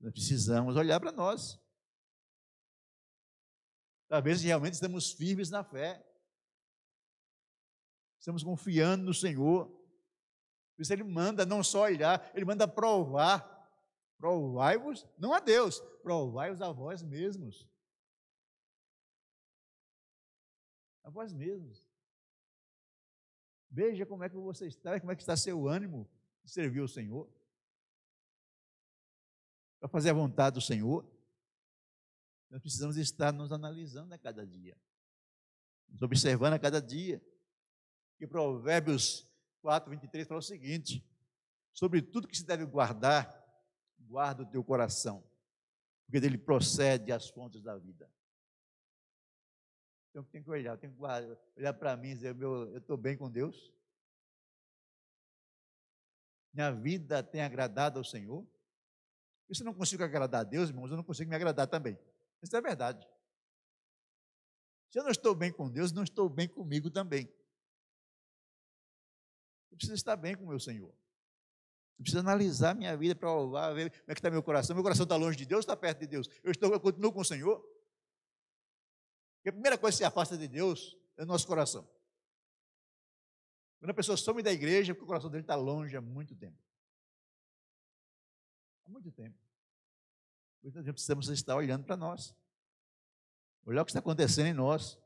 Nós 0.00 0.12
precisamos 0.12 0.76
olhar 0.76 0.98
para 0.98 1.12
nós. 1.12 1.58
Talvez 4.08 4.42
realmente 4.42 4.74
estamos 4.74 5.12
firmes 5.12 5.50
na 5.50 5.62
fé. 5.62 6.04
Estamos 8.18 8.42
confiando 8.42 9.04
no 9.04 9.14
Senhor. 9.14 9.68
Por 10.74 10.82
isso 10.82 10.92
ele 10.92 11.04
manda 11.04 11.46
não 11.46 11.62
só 11.62 11.82
olhar, 11.82 12.30
ele 12.34 12.44
manda 12.44 12.68
provar. 12.68 13.54
Provai-vos, 14.18 15.06
não 15.18 15.32
a 15.34 15.40
Deus, 15.40 15.78
provai-vos 16.02 16.62
a 16.62 16.72
vós 16.72 17.02
mesmos. 17.02 17.68
A 21.04 21.10
vós 21.10 21.32
mesmos. 21.32 21.86
Veja 23.70 24.06
como 24.06 24.24
é 24.24 24.28
que 24.28 24.36
você 24.36 24.66
está, 24.66 24.98
como 24.98 25.12
é 25.12 25.16
que 25.16 25.22
está 25.22 25.36
seu 25.36 25.68
ânimo 25.68 26.10
servir 26.50 26.80
o 26.80 26.88
Senhor. 26.88 27.30
Para 29.78 29.88
fazer 29.88 30.10
a 30.10 30.14
vontade 30.14 30.54
do 30.54 30.60
Senhor, 30.60 31.04
nós 32.50 32.60
precisamos 32.60 32.96
estar 32.96 33.32
nos 33.32 33.52
analisando 33.52 34.14
a 34.14 34.18
cada 34.18 34.46
dia, 34.46 34.76
nos 35.88 36.02
observando 36.02 36.54
a 36.54 36.58
cada 36.58 36.80
dia. 36.80 37.22
E 38.18 38.26
Provérbios 38.26 39.28
4, 39.60 39.90
23 39.90 40.26
fala 40.26 40.40
o 40.40 40.42
seguinte: 40.42 41.04
sobre 41.72 42.00
tudo 42.00 42.28
que 42.28 42.36
se 42.36 42.46
deve 42.46 42.64
guardar, 42.64 43.44
guarda 43.98 44.42
o 44.42 44.46
teu 44.46 44.64
coração, 44.64 45.22
porque 46.06 46.20
dele 46.20 46.38
procede 46.38 47.12
as 47.12 47.28
fontes 47.28 47.62
da 47.62 47.76
vida. 47.76 48.10
Então 50.10 50.24
tem 50.24 50.42
que 50.42 50.48
olhar, 50.48 50.78
tem 50.78 50.90
que 50.90 50.98
olhar 51.56 51.74
para 51.74 51.94
mim 51.94 52.10
e 52.10 52.14
dizer, 52.14 52.34
meu, 52.34 52.72
eu 52.72 52.78
estou 52.78 52.96
bem 52.96 53.18
com 53.18 53.30
Deus. 53.30 53.70
Minha 56.56 56.72
vida 56.72 57.22
tem 57.22 57.42
agradado 57.42 57.98
ao 57.98 58.04
Senhor. 58.04 58.42
E 59.46 59.54
se 59.54 59.60
eu 59.60 59.66
não 59.66 59.74
consigo 59.74 60.02
agradar 60.02 60.40
a 60.40 60.44
Deus, 60.44 60.70
irmãos, 60.70 60.90
eu 60.90 60.96
não 60.96 61.04
consigo 61.04 61.28
me 61.28 61.36
agradar 61.36 61.66
também. 61.66 61.98
Isso 62.42 62.56
é 62.56 62.60
verdade. 62.62 63.06
Se 64.90 64.98
eu 64.98 65.02
não 65.02 65.10
estou 65.10 65.34
bem 65.34 65.52
com 65.52 65.70
Deus, 65.70 65.92
não 65.92 66.02
estou 66.02 66.30
bem 66.30 66.48
comigo 66.48 66.90
também. 66.90 67.30
Eu 69.70 69.76
preciso 69.76 69.96
estar 69.96 70.16
bem 70.16 70.34
com 70.34 70.44
o 70.44 70.48
meu 70.48 70.58
Senhor. 70.58 70.88
Eu 71.98 72.02
preciso 72.02 72.20
analisar 72.20 72.74
minha 72.74 72.96
vida 72.96 73.14
para 73.14 73.74
ver 73.74 73.90
como 73.90 74.04
é 74.10 74.14
que 74.14 74.18
está 74.18 74.30
meu 74.30 74.42
coração. 74.42 74.74
Meu 74.74 74.82
coração 74.82 75.04
está 75.04 75.14
longe 75.14 75.36
de 75.36 75.44
Deus, 75.44 75.60
está 75.60 75.76
perto 75.76 76.00
de 76.00 76.06
Deus. 76.06 76.26
Eu, 76.42 76.52
estou, 76.52 76.72
eu 76.72 76.80
continuo 76.80 77.12
com 77.12 77.20
o 77.20 77.24
Senhor. 77.24 77.60
Porque 79.36 79.50
a 79.50 79.52
primeira 79.52 79.76
coisa 79.76 79.94
que 79.94 79.98
se 79.98 80.04
afasta 80.04 80.38
de 80.38 80.48
Deus 80.48 80.96
é 81.18 81.22
o 81.22 81.26
nosso 81.26 81.46
coração. 81.46 81.86
Quando 83.78 83.90
a 83.90 83.94
pessoa 83.94 84.16
some 84.16 84.42
da 84.42 84.52
igreja, 84.52 84.94
porque 84.94 85.04
o 85.04 85.06
coração 85.06 85.30
dele 85.30 85.42
está 85.42 85.54
longe 85.54 85.96
há 85.96 86.00
muito 86.00 86.34
tempo. 86.34 86.58
Há 88.84 88.90
muito 88.90 89.10
tempo. 89.12 89.38
Isso 90.62 90.76
nós 90.76 90.92
precisamos 90.92 91.28
estar 91.28 91.54
olhando 91.54 91.84
para 91.84 91.96
nós. 91.96 92.34
Olhar 93.64 93.82
o 93.82 93.84
que 93.84 93.90
está 93.90 94.00
acontecendo 94.00 94.46
em 94.46 94.54
nós. 94.54 94.98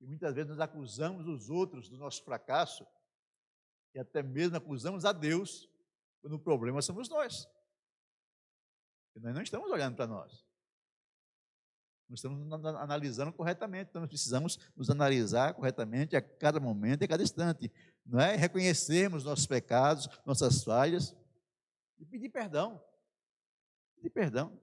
E 0.00 0.06
muitas 0.06 0.34
vezes 0.34 0.48
nós 0.48 0.60
acusamos 0.60 1.26
os 1.26 1.50
outros 1.50 1.88
do 1.88 1.96
nosso 1.96 2.22
fracasso 2.24 2.86
e 3.94 3.98
até 3.98 4.22
mesmo 4.22 4.56
acusamos 4.56 5.04
a 5.04 5.12
Deus 5.12 5.68
quando 6.20 6.34
o 6.34 6.38
problema 6.38 6.80
somos 6.80 7.08
nós. 7.08 7.46
Porque 9.12 9.26
nós 9.26 9.34
não 9.34 9.42
estamos 9.42 9.70
olhando 9.70 9.96
para 9.96 10.06
nós. 10.06 10.47
Nós 12.08 12.20
estamos 12.20 12.50
analisando 12.76 13.32
corretamente, 13.32 13.90
então 13.90 14.00
nós 14.00 14.08
precisamos 14.08 14.58
nos 14.76 14.88
analisar 14.88 15.54
corretamente 15.54 16.16
a 16.16 16.22
cada 16.22 16.58
momento, 16.58 17.04
a 17.04 17.08
cada 17.08 17.22
instante, 17.22 17.70
não 18.04 18.18
é? 18.18 18.34
Reconhecermos 18.34 19.24
nossos 19.24 19.46
pecados, 19.46 20.08
nossas 20.24 20.64
falhas 20.64 21.14
e 21.98 22.06
pedir 22.06 22.30
perdão. 22.30 22.82
Pedir 23.96 24.10
perdão. 24.10 24.58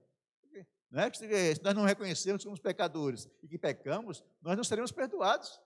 Não 0.90 1.02
é? 1.02 1.12
Se 1.12 1.62
nós 1.62 1.74
não 1.74 1.84
reconhecermos 1.84 2.40
que 2.40 2.44
somos 2.44 2.60
pecadores 2.60 3.28
e 3.42 3.48
que 3.48 3.58
pecamos, 3.58 4.24
nós 4.42 4.56
não 4.56 4.64
seremos 4.64 4.90
perdoados. 4.90 5.60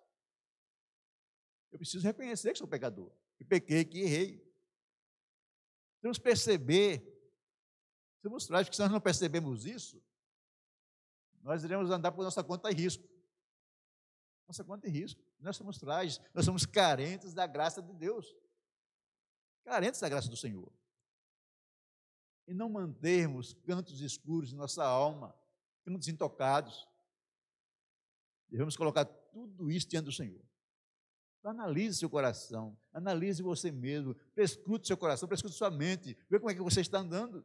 Eu 1.72 1.78
preciso 1.78 2.04
reconhecer 2.04 2.52
que 2.52 2.58
sou 2.58 2.68
pecador 2.68 3.10
que 3.40 3.44
pequei, 3.44 3.84
que 3.86 4.00
errei. 4.00 4.46
Temos 6.02 6.18
que 6.18 6.24
perceber, 6.24 7.02
somos 8.22 8.46
trágicos, 8.46 8.76
se 8.76 8.82
nós 8.82 8.92
não 8.92 9.00
percebemos 9.00 9.64
isso, 9.64 10.02
nós 11.50 11.64
iremos 11.64 11.90
andar 11.90 12.12
por 12.12 12.22
nossa 12.22 12.44
conta 12.44 12.70
em 12.70 12.74
risco. 12.74 13.02
Nossa 14.46 14.62
conta 14.62 14.86
em 14.86 14.90
risco. 14.92 15.20
Nós 15.40 15.56
somos 15.56 15.78
trágicos, 15.78 16.24
nós 16.32 16.44
somos 16.44 16.64
carentes 16.64 17.34
da 17.34 17.44
graça 17.44 17.82
de 17.82 17.92
Deus. 17.92 18.32
Carentes 19.64 19.98
da 19.98 20.08
graça 20.08 20.28
do 20.30 20.36
Senhor. 20.36 20.72
E 22.46 22.54
não 22.54 22.70
mantermos 22.70 23.52
cantos 23.66 24.00
escuros 24.00 24.52
em 24.52 24.56
nossa 24.56 24.84
alma, 24.84 25.36
cantos 25.84 26.06
intocados. 26.06 26.88
Devemos 28.48 28.76
colocar 28.76 29.04
tudo 29.04 29.72
isso 29.72 29.88
diante 29.88 30.04
do 30.04 30.12
Senhor. 30.12 30.44
Então, 31.40 31.50
analise 31.50 31.98
seu 31.98 32.08
coração, 32.08 32.78
analise 32.92 33.42
você 33.42 33.72
mesmo, 33.72 34.14
prescrute 34.36 34.86
seu 34.86 34.96
coração, 34.96 35.26
prescrute 35.26 35.56
sua 35.56 35.70
mente, 35.70 36.16
vê 36.30 36.38
como 36.38 36.52
é 36.52 36.54
que 36.54 36.62
você 36.62 36.80
está 36.80 36.98
andando. 36.98 37.44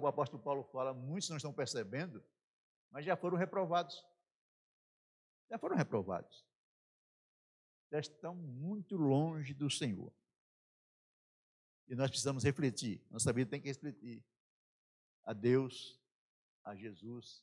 O 0.00 0.06
apóstolo 0.06 0.42
Paulo 0.42 0.62
fala, 0.64 0.92
muitos 0.92 1.30
não 1.30 1.38
estão 1.38 1.52
percebendo, 1.52 2.22
mas 2.90 3.04
já 3.04 3.16
foram 3.16 3.36
reprovados. 3.36 4.04
Já 5.50 5.58
foram 5.58 5.76
reprovados. 5.76 6.46
Já 7.90 7.98
estão 7.98 8.34
muito 8.34 8.96
longe 8.96 9.54
do 9.54 9.70
Senhor. 9.70 10.12
E 11.88 11.94
nós 11.94 12.10
precisamos 12.10 12.44
refletir. 12.44 13.02
Nossa 13.10 13.32
vida 13.32 13.50
tem 13.50 13.60
que 13.60 13.68
refletir 13.68 14.22
a 15.24 15.32
Deus, 15.32 15.98
a 16.62 16.76
Jesus, 16.76 17.42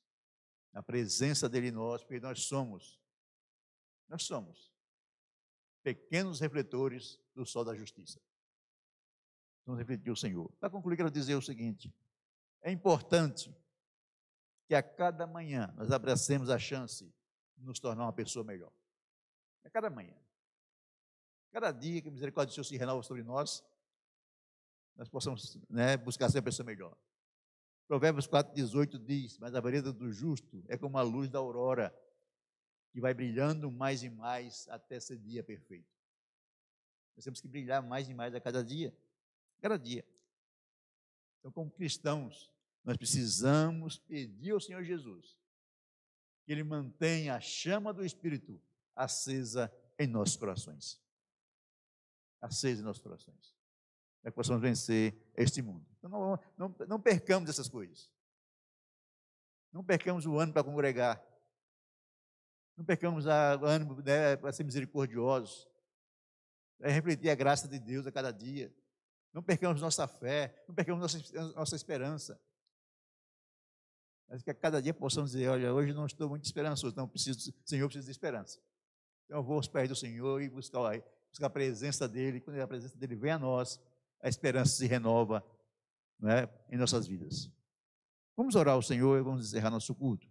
na 0.71 0.83
presença 0.83 1.49
dele 1.49 1.69
em 1.69 1.71
nós, 1.71 2.03
porque 2.03 2.19
nós 2.19 2.43
somos, 2.43 3.01
nós 4.07 4.23
somos 4.23 4.71
pequenos 5.81 6.39
refletores 6.39 7.19
do 7.33 7.45
sol 7.45 7.63
da 7.63 7.75
justiça. 7.75 8.21
Vamos 9.65 9.79
refletir 9.79 10.11
o 10.11 10.15
Senhor. 10.15 10.51
Para 10.59 10.69
concluir, 10.69 10.95
quero 10.95 11.09
dizer 11.09 11.35
o 11.35 11.41
seguinte: 11.41 11.93
é 12.61 12.71
importante 12.71 13.53
que 14.67 14.75
a 14.75 14.83
cada 14.83 15.25
manhã 15.25 15.73
nós 15.75 15.91
abracemos 15.91 16.49
a 16.49 16.59
chance 16.59 17.11
de 17.57 17.65
nos 17.65 17.79
tornar 17.79 18.03
uma 18.03 18.13
pessoa 18.13 18.43
melhor. 18.43 18.71
A 19.63 19.69
cada 19.69 19.89
manhã. 19.89 20.15
Cada 21.51 21.71
dia 21.71 22.01
que 22.01 22.09
a 22.09 22.11
misericórdia 22.11 22.51
do 22.51 22.53
Senhor 22.53 22.65
se 22.65 22.77
renova 22.77 23.01
sobre 23.01 23.23
nós, 23.23 23.63
nós 24.95 25.09
possamos 25.09 25.57
né, 25.69 25.97
buscar 25.97 26.29
ser 26.29 26.39
uma 26.39 26.43
pessoa 26.43 26.65
melhor. 26.65 26.95
Provérbios 27.87 28.27
4,18 28.27 28.97
diz: 29.03 29.37
Mas 29.37 29.55
a 29.55 29.61
vereda 29.61 29.91
do 29.93 30.11
justo 30.11 30.63
é 30.67 30.77
como 30.77 30.97
a 30.97 31.01
luz 31.01 31.29
da 31.29 31.39
aurora, 31.39 31.95
que 32.91 32.99
vai 32.99 33.13
brilhando 33.13 33.71
mais 33.71 34.03
e 34.03 34.09
mais 34.09 34.67
até 34.69 34.99
ser 34.99 35.17
dia 35.17 35.43
perfeito. 35.43 35.93
Nós 37.15 37.23
temos 37.23 37.39
que 37.39 37.47
brilhar 37.47 37.81
mais 37.81 38.09
e 38.09 38.13
mais 38.13 38.33
a 38.35 38.41
cada 38.41 38.63
dia, 38.63 38.95
cada 39.61 39.77
dia. 39.77 40.05
Então, 41.39 41.51
como 41.51 41.71
cristãos, 41.71 42.51
nós 42.83 42.97
precisamos 42.97 43.97
pedir 43.97 44.51
ao 44.51 44.59
Senhor 44.59 44.83
Jesus 44.83 45.37
que 46.45 46.51
Ele 46.51 46.63
mantenha 46.63 47.35
a 47.35 47.39
chama 47.39 47.93
do 47.93 48.05
Espírito 48.05 48.61
acesa 48.95 49.71
em 49.97 50.07
nossos 50.07 50.37
corações. 50.37 51.01
Acesa 52.41 52.81
em 52.81 52.85
nossos 52.85 53.01
corações 53.01 53.55
para 54.25 54.31
que 54.31 54.37
possamos 54.37 54.59
vencer 54.59 55.15
este 55.35 55.61
mundo. 55.61 55.85
Então, 55.99 56.09
não, 56.09 56.39
não, 56.57 56.75
não 56.87 56.99
percamos 56.99 57.47
essas 57.47 57.69
coisas. 57.69 58.11
Não 59.71 59.83
percamos 59.83 60.25
o 60.25 60.39
ano 60.39 60.51
para 60.51 60.63
congregar. 60.63 61.23
Não 62.75 62.83
percamos 62.83 63.27
o 63.27 63.29
ânimo 63.29 64.01
né, 64.01 64.35
para 64.35 64.51
ser 64.51 64.63
misericordiosos. 64.63 65.69
Para 66.79 66.89
refletir 66.89 67.29
a 67.29 67.35
graça 67.35 67.67
de 67.67 67.77
Deus 67.77 68.07
a 68.07 68.11
cada 68.11 68.31
dia. 68.31 68.73
Não 69.35 69.43
percamos 69.43 69.81
nossa 69.81 70.07
fé. 70.07 70.63
Não 70.65 70.73
percamos 70.73 71.01
nossa, 71.01 71.51
nossa 71.51 71.75
esperança. 71.75 72.39
Mas 74.29 74.41
que 74.41 74.49
a 74.49 74.53
cada 74.53 74.81
dia 74.81 74.93
possamos 74.93 75.31
dizer: 75.31 75.49
olha, 75.49 75.73
hoje 75.73 75.91
não 75.91 76.05
estou 76.05 76.29
muito 76.29 76.45
esperançoso, 76.45 76.95
não 76.95 77.05
preciso, 77.05 77.53
Senhor, 77.65 77.85
preciso 77.87 78.05
de 78.05 78.11
esperança. 78.11 78.61
Então 79.25 79.39
eu 79.39 79.43
vou 79.43 79.57
aos 79.57 79.67
pés 79.67 79.89
do 79.89 79.95
Senhor 79.95 80.41
e 80.41 80.49
buscar, 80.49 81.03
buscar 81.29 81.47
a 81.47 81.49
presença 81.49 82.07
dEle. 82.07 82.39
Quando 82.39 82.61
a 82.61 82.67
presença 82.67 82.97
dEle 82.97 83.13
vem 83.13 83.31
a 83.31 83.37
nós, 83.37 83.77
a 84.21 84.29
esperança 84.29 84.77
se 84.77 84.87
renova 84.87 85.45
né, 86.17 86.47
em 86.71 86.77
nossas 86.77 87.05
vidas. 87.05 87.51
Vamos 88.37 88.55
orar 88.55 88.75
ao 88.75 88.81
Senhor 88.81 89.19
e 89.19 89.21
vamos 89.21 89.45
encerrar 89.45 89.69
nosso 89.69 89.93
culto. 89.93 90.25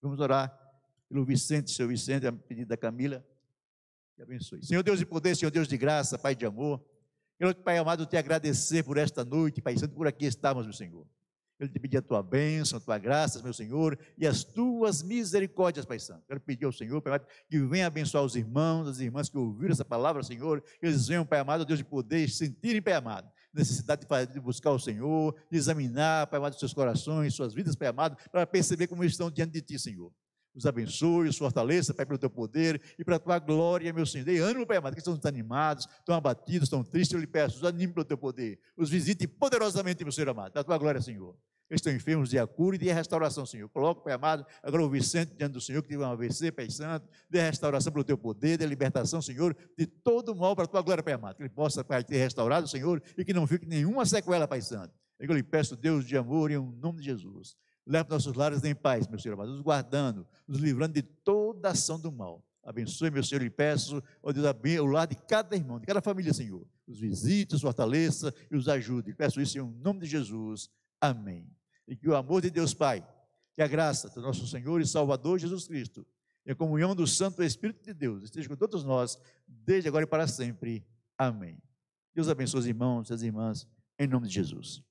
Vamos 0.00 0.20
orar 0.20 0.56
pelo 1.08 1.24
Vicente, 1.24 1.72
seu 1.72 1.88
Vicente, 1.88 2.24
a 2.24 2.32
pedido 2.32 2.68
da 2.68 2.76
Camila, 2.76 3.26
te 4.14 4.22
abençoe. 4.22 4.64
Senhor 4.64 4.84
Deus 4.84 5.00
de 5.00 5.04
poder, 5.04 5.36
Senhor 5.36 5.50
Deus 5.50 5.66
de 5.66 5.76
graça, 5.76 6.16
Pai 6.16 6.36
de 6.36 6.46
amor, 6.46 6.80
eu, 7.40 7.54
Pai 7.54 7.78
amado, 7.78 8.04
te 8.04 8.18
agradecer 8.18 8.82
por 8.84 8.98
esta 8.98 9.24
noite, 9.24 9.62
Pai 9.62 9.76
Santo, 9.76 9.94
por 9.94 10.06
aqui 10.06 10.26
estamos, 10.26 10.66
meu 10.66 10.74
Senhor. 10.74 11.06
Eu 11.58 11.68
te 11.68 11.78
pedi 11.78 11.96
a 11.96 12.02
tua 12.02 12.22
bênção, 12.22 12.76
a 12.76 12.80
tua 12.80 12.98
graça, 12.98 13.42
meu 13.42 13.52
Senhor, 13.52 13.98
e 14.16 14.26
as 14.26 14.44
tuas 14.44 15.02
misericórdias, 15.02 15.86
Pai 15.86 15.98
Santo. 15.98 16.22
Quero 16.28 16.38
pedir 16.40 16.66
ao 16.66 16.72
Senhor, 16.72 17.00
Pai 17.00 17.14
amado, 17.14 17.26
que 17.48 17.58
venha 17.58 17.86
abençoar 17.86 18.22
os 18.24 18.36
irmãos, 18.36 18.88
as 18.88 19.00
irmãs 19.00 19.30
que 19.30 19.38
ouviram 19.38 19.72
essa 19.72 19.84
palavra, 19.84 20.22
Senhor, 20.22 20.62
que 20.62 20.86
eles 20.86 21.08
venham, 21.08 21.24
Pai 21.24 21.38
amado, 21.38 21.64
Deus 21.64 21.78
de 21.78 21.84
poder, 21.84 22.28
sentirem, 22.28 22.82
Pai 22.82 22.92
amado, 22.92 23.30
necessidade 23.54 24.06
de, 24.06 24.32
de 24.34 24.40
buscar 24.40 24.70
o 24.70 24.78
Senhor, 24.78 25.34
de 25.50 25.56
examinar, 25.56 26.26
Pai 26.26 26.38
amado, 26.38 26.58
seus 26.58 26.74
corações, 26.74 27.34
suas 27.34 27.54
vidas, 27.54 27.74
Pai 27.74 27.88
amado, 27.88 28.16
para 28.30 28.46
perceber 28.46 28.86
como 28.86 29.02
eles 29.02 29.14
estão 29.14 29.30
diante 29.30 29.52
de 29.52 29.62
Ti, 29.62 29.78
Senhor. 29.78 30.12
Os 30.54 30.66
abençoe, 30.66 31.28
os 31.28 31.38
fortaleça, 31.38 31.94
Pai, 31.94 32.04
pelo 32.04 32.18
teu 32.18 32.30
poder 32.30 32.80
e 32.98 33.04
para 33.04 33.16
a 33.16 33.18
tua 33.18 33.38
glória, 33.38 33.92
meu 33.92 34.04
Senhor. 34.04 34.24
Dê 34.24 34.38
ânimo, 34.38 34.66
Pai 34.66 34.76
amado, 34.76 34.94
que 34.94 35.00
estão 35.00 35.16
desanimados, 35.16 35.86
estão 35.98 36.14
abatidos, 36.14 36.66
estão 36.66 36.82
tristes, 36.82 37.14
eu 37.14 37.20
lhe 37.20 37.26
peço, 37.26 37.58
os 37.58 37.64
anime 37.64 37.92
pelo 37.92 38.04
teu 38.04 38.18
poder. 38.18 38.58
Os 38.76 38.90
visite 38.90 39.26
poderosamente, 39.26 40.04
meu 40.04 40.12
Senhor 40.12 40.28
amado, 40.28 40.52
para 40.52 40.60
a 40.60 40.64
tua 40.64 40.78
glória, 40.78 41.00
Senhor. 41.00 41.36
Eles 41.70 41.78
estão 41.78 41.92
enfermos 41.92 42.30
de 42.30 42.46
cura 42.48 42.74
e 42.74 42.78
de 42.80 42.90
restauração, 42.92 43.46
Senhor. 43.46 43.68
Coloca, 43.68 44.00
Pai 44.00 44.12
amado, 44.12 44.44
agora 44.60 44.82
o 44.82 44.90
Vicente 44.90 45.32
diante 45.36 45.52
do 45.52 45.60
Senhor, 45.60 45.80
que 45.82 45.88
teve 45.88 46.02
um 46.02 46.06
AVC, 46.06 46.50
Pai 46.50 46.68
Santo, 46.68 47.08
dê 47.30 47.40
restauração 47.40 47.92
pelo 47.92 48.02
teu 48.02 48.18
poder, 48.18 48.58
dê 48.58 48.66
libertação, 48.66 49.22
Senhor, 49.22 49.56
de 49.78 49.86
todo 49.86 50.34
mal 50.34 50.56
para 50.56 50.64
a 50.64 50.66
tua 50.66 50.82
glória, 50.82 51.00
Pai 51.00 51.14
amado. 51.14 51.36
Que 51.36 51.42
ele 51.42 51.48
possa, 51.48 51.84
Pai, 51.84 52.02
ter 52.02 52.16
restaurado, 52.16 52.66
Senhor, 52.66 53.00
e 53.16 53.24
que 53.24 53.32
não 53.32 53.46
fique 53.46 53.66
nenhuma 53.66 54.04
sequela, 54.04 54.48
Pai 54.48 54.60
Santo. 54.60 54.92
Eu 55.20 55.32
lhe 55.32 55.44
peço, 55.44 55.76
Deus 55.76 56.04
de 56.04 56.16
amor, 56.16 56.50
em 56.50 56.58
nome 56.58 56.98
de 56.98 57.04
Jesus. 57.04 57.56
Leva 57.86 58.08
nossos 58.10 58.34
lares 58.34 58.62
em 58.64 58.74
paz, 58.74 59.08
meu 59.08 59.18
Senhor 59.18 59.34
amado, 59.34 59.50
nos 59.50 59.62
guardando, 59.62 60.26
nos 60.46 60.60
livrando 60.60 60.94
de 60.94 61.02
toda 61.02 61.70
ação 61.70 61.98
do 61.98 62.12
mal. 62.12 62.44
Abençoe, 62.62 63.10
meu 63.10 63.24
Senhor, 63.24 63.42
e 63.42 63.50
peço, 63.50 64.02
ó 64.22 64.32
Deus, 64.32 64.46
o 64.80 64.86
lar 64.86 65.06
de 65.06 65.16
cada 65.16 65.56
irmão, 65.56 65.80
de 65.80 65.86
cada 65.86 66.00
família, 66.00 66.32
Senhor. 66.32 66.66
Os 66.86 67.00
visite, 67.00 67.54
os 67.54 67.62
fortaleça 67.62 68.34
e 68.50 68.56
os 68.56 68.68
ajude. 68.68 69.14
Peço 69.14 69.40
isso 69.40 69.58
em 69.58 69.62
nome 69.62 70.00
de 70.00 70.06
Jesus. 70.06 70.68
Amém 71.00 71.50
e 71.90 71.96
que 71.96 72.08
o 72.08 72.14
amor 72.14 72.40
de 72.40 72.50
Deus 72.50 72.72
Pai, 72.72 73.04
que 73.56 73.60
a 73.60 73.66
graça 73.66 74.08
do 74.08 74.22
nosso 74.22 74.46
Senhor 74.46 74.80
e 74.80 74.86
Salvador 74.86 75.40
Jesus 75.40 75.66
Cristo, 75.66 76.06
e 76.46 76.52
a 76.52 76.54
comunhão 76.54 76.94
do 76.94 77.04
Santo 77.04 77.42
Espírito 77.42 77.82
de 77.82 77.92
Deus 77.92 78.22
esteja 78.22 78.48
com 78.48 78.54
todos 78.54 78.84
nós, 78.84 79.18
desde 79.46 79.88
agora 79.88 80.04
e 80.04 80.06
para 80.06 80.28
sempre. 80.28 80.86
Amém. 81.18 81.60
Deus 82.14 82.28
abençoe 82.28 82.60
os 82.60 82.66
irmãos 82.66 83.10
e 83.10 83.12
as 83.12 83.22
irmãs, 83.22 83.66
em 83.98 84.06
nome 84.06 84.28
de 84.28 84.34
Jesus. 84.34 84.82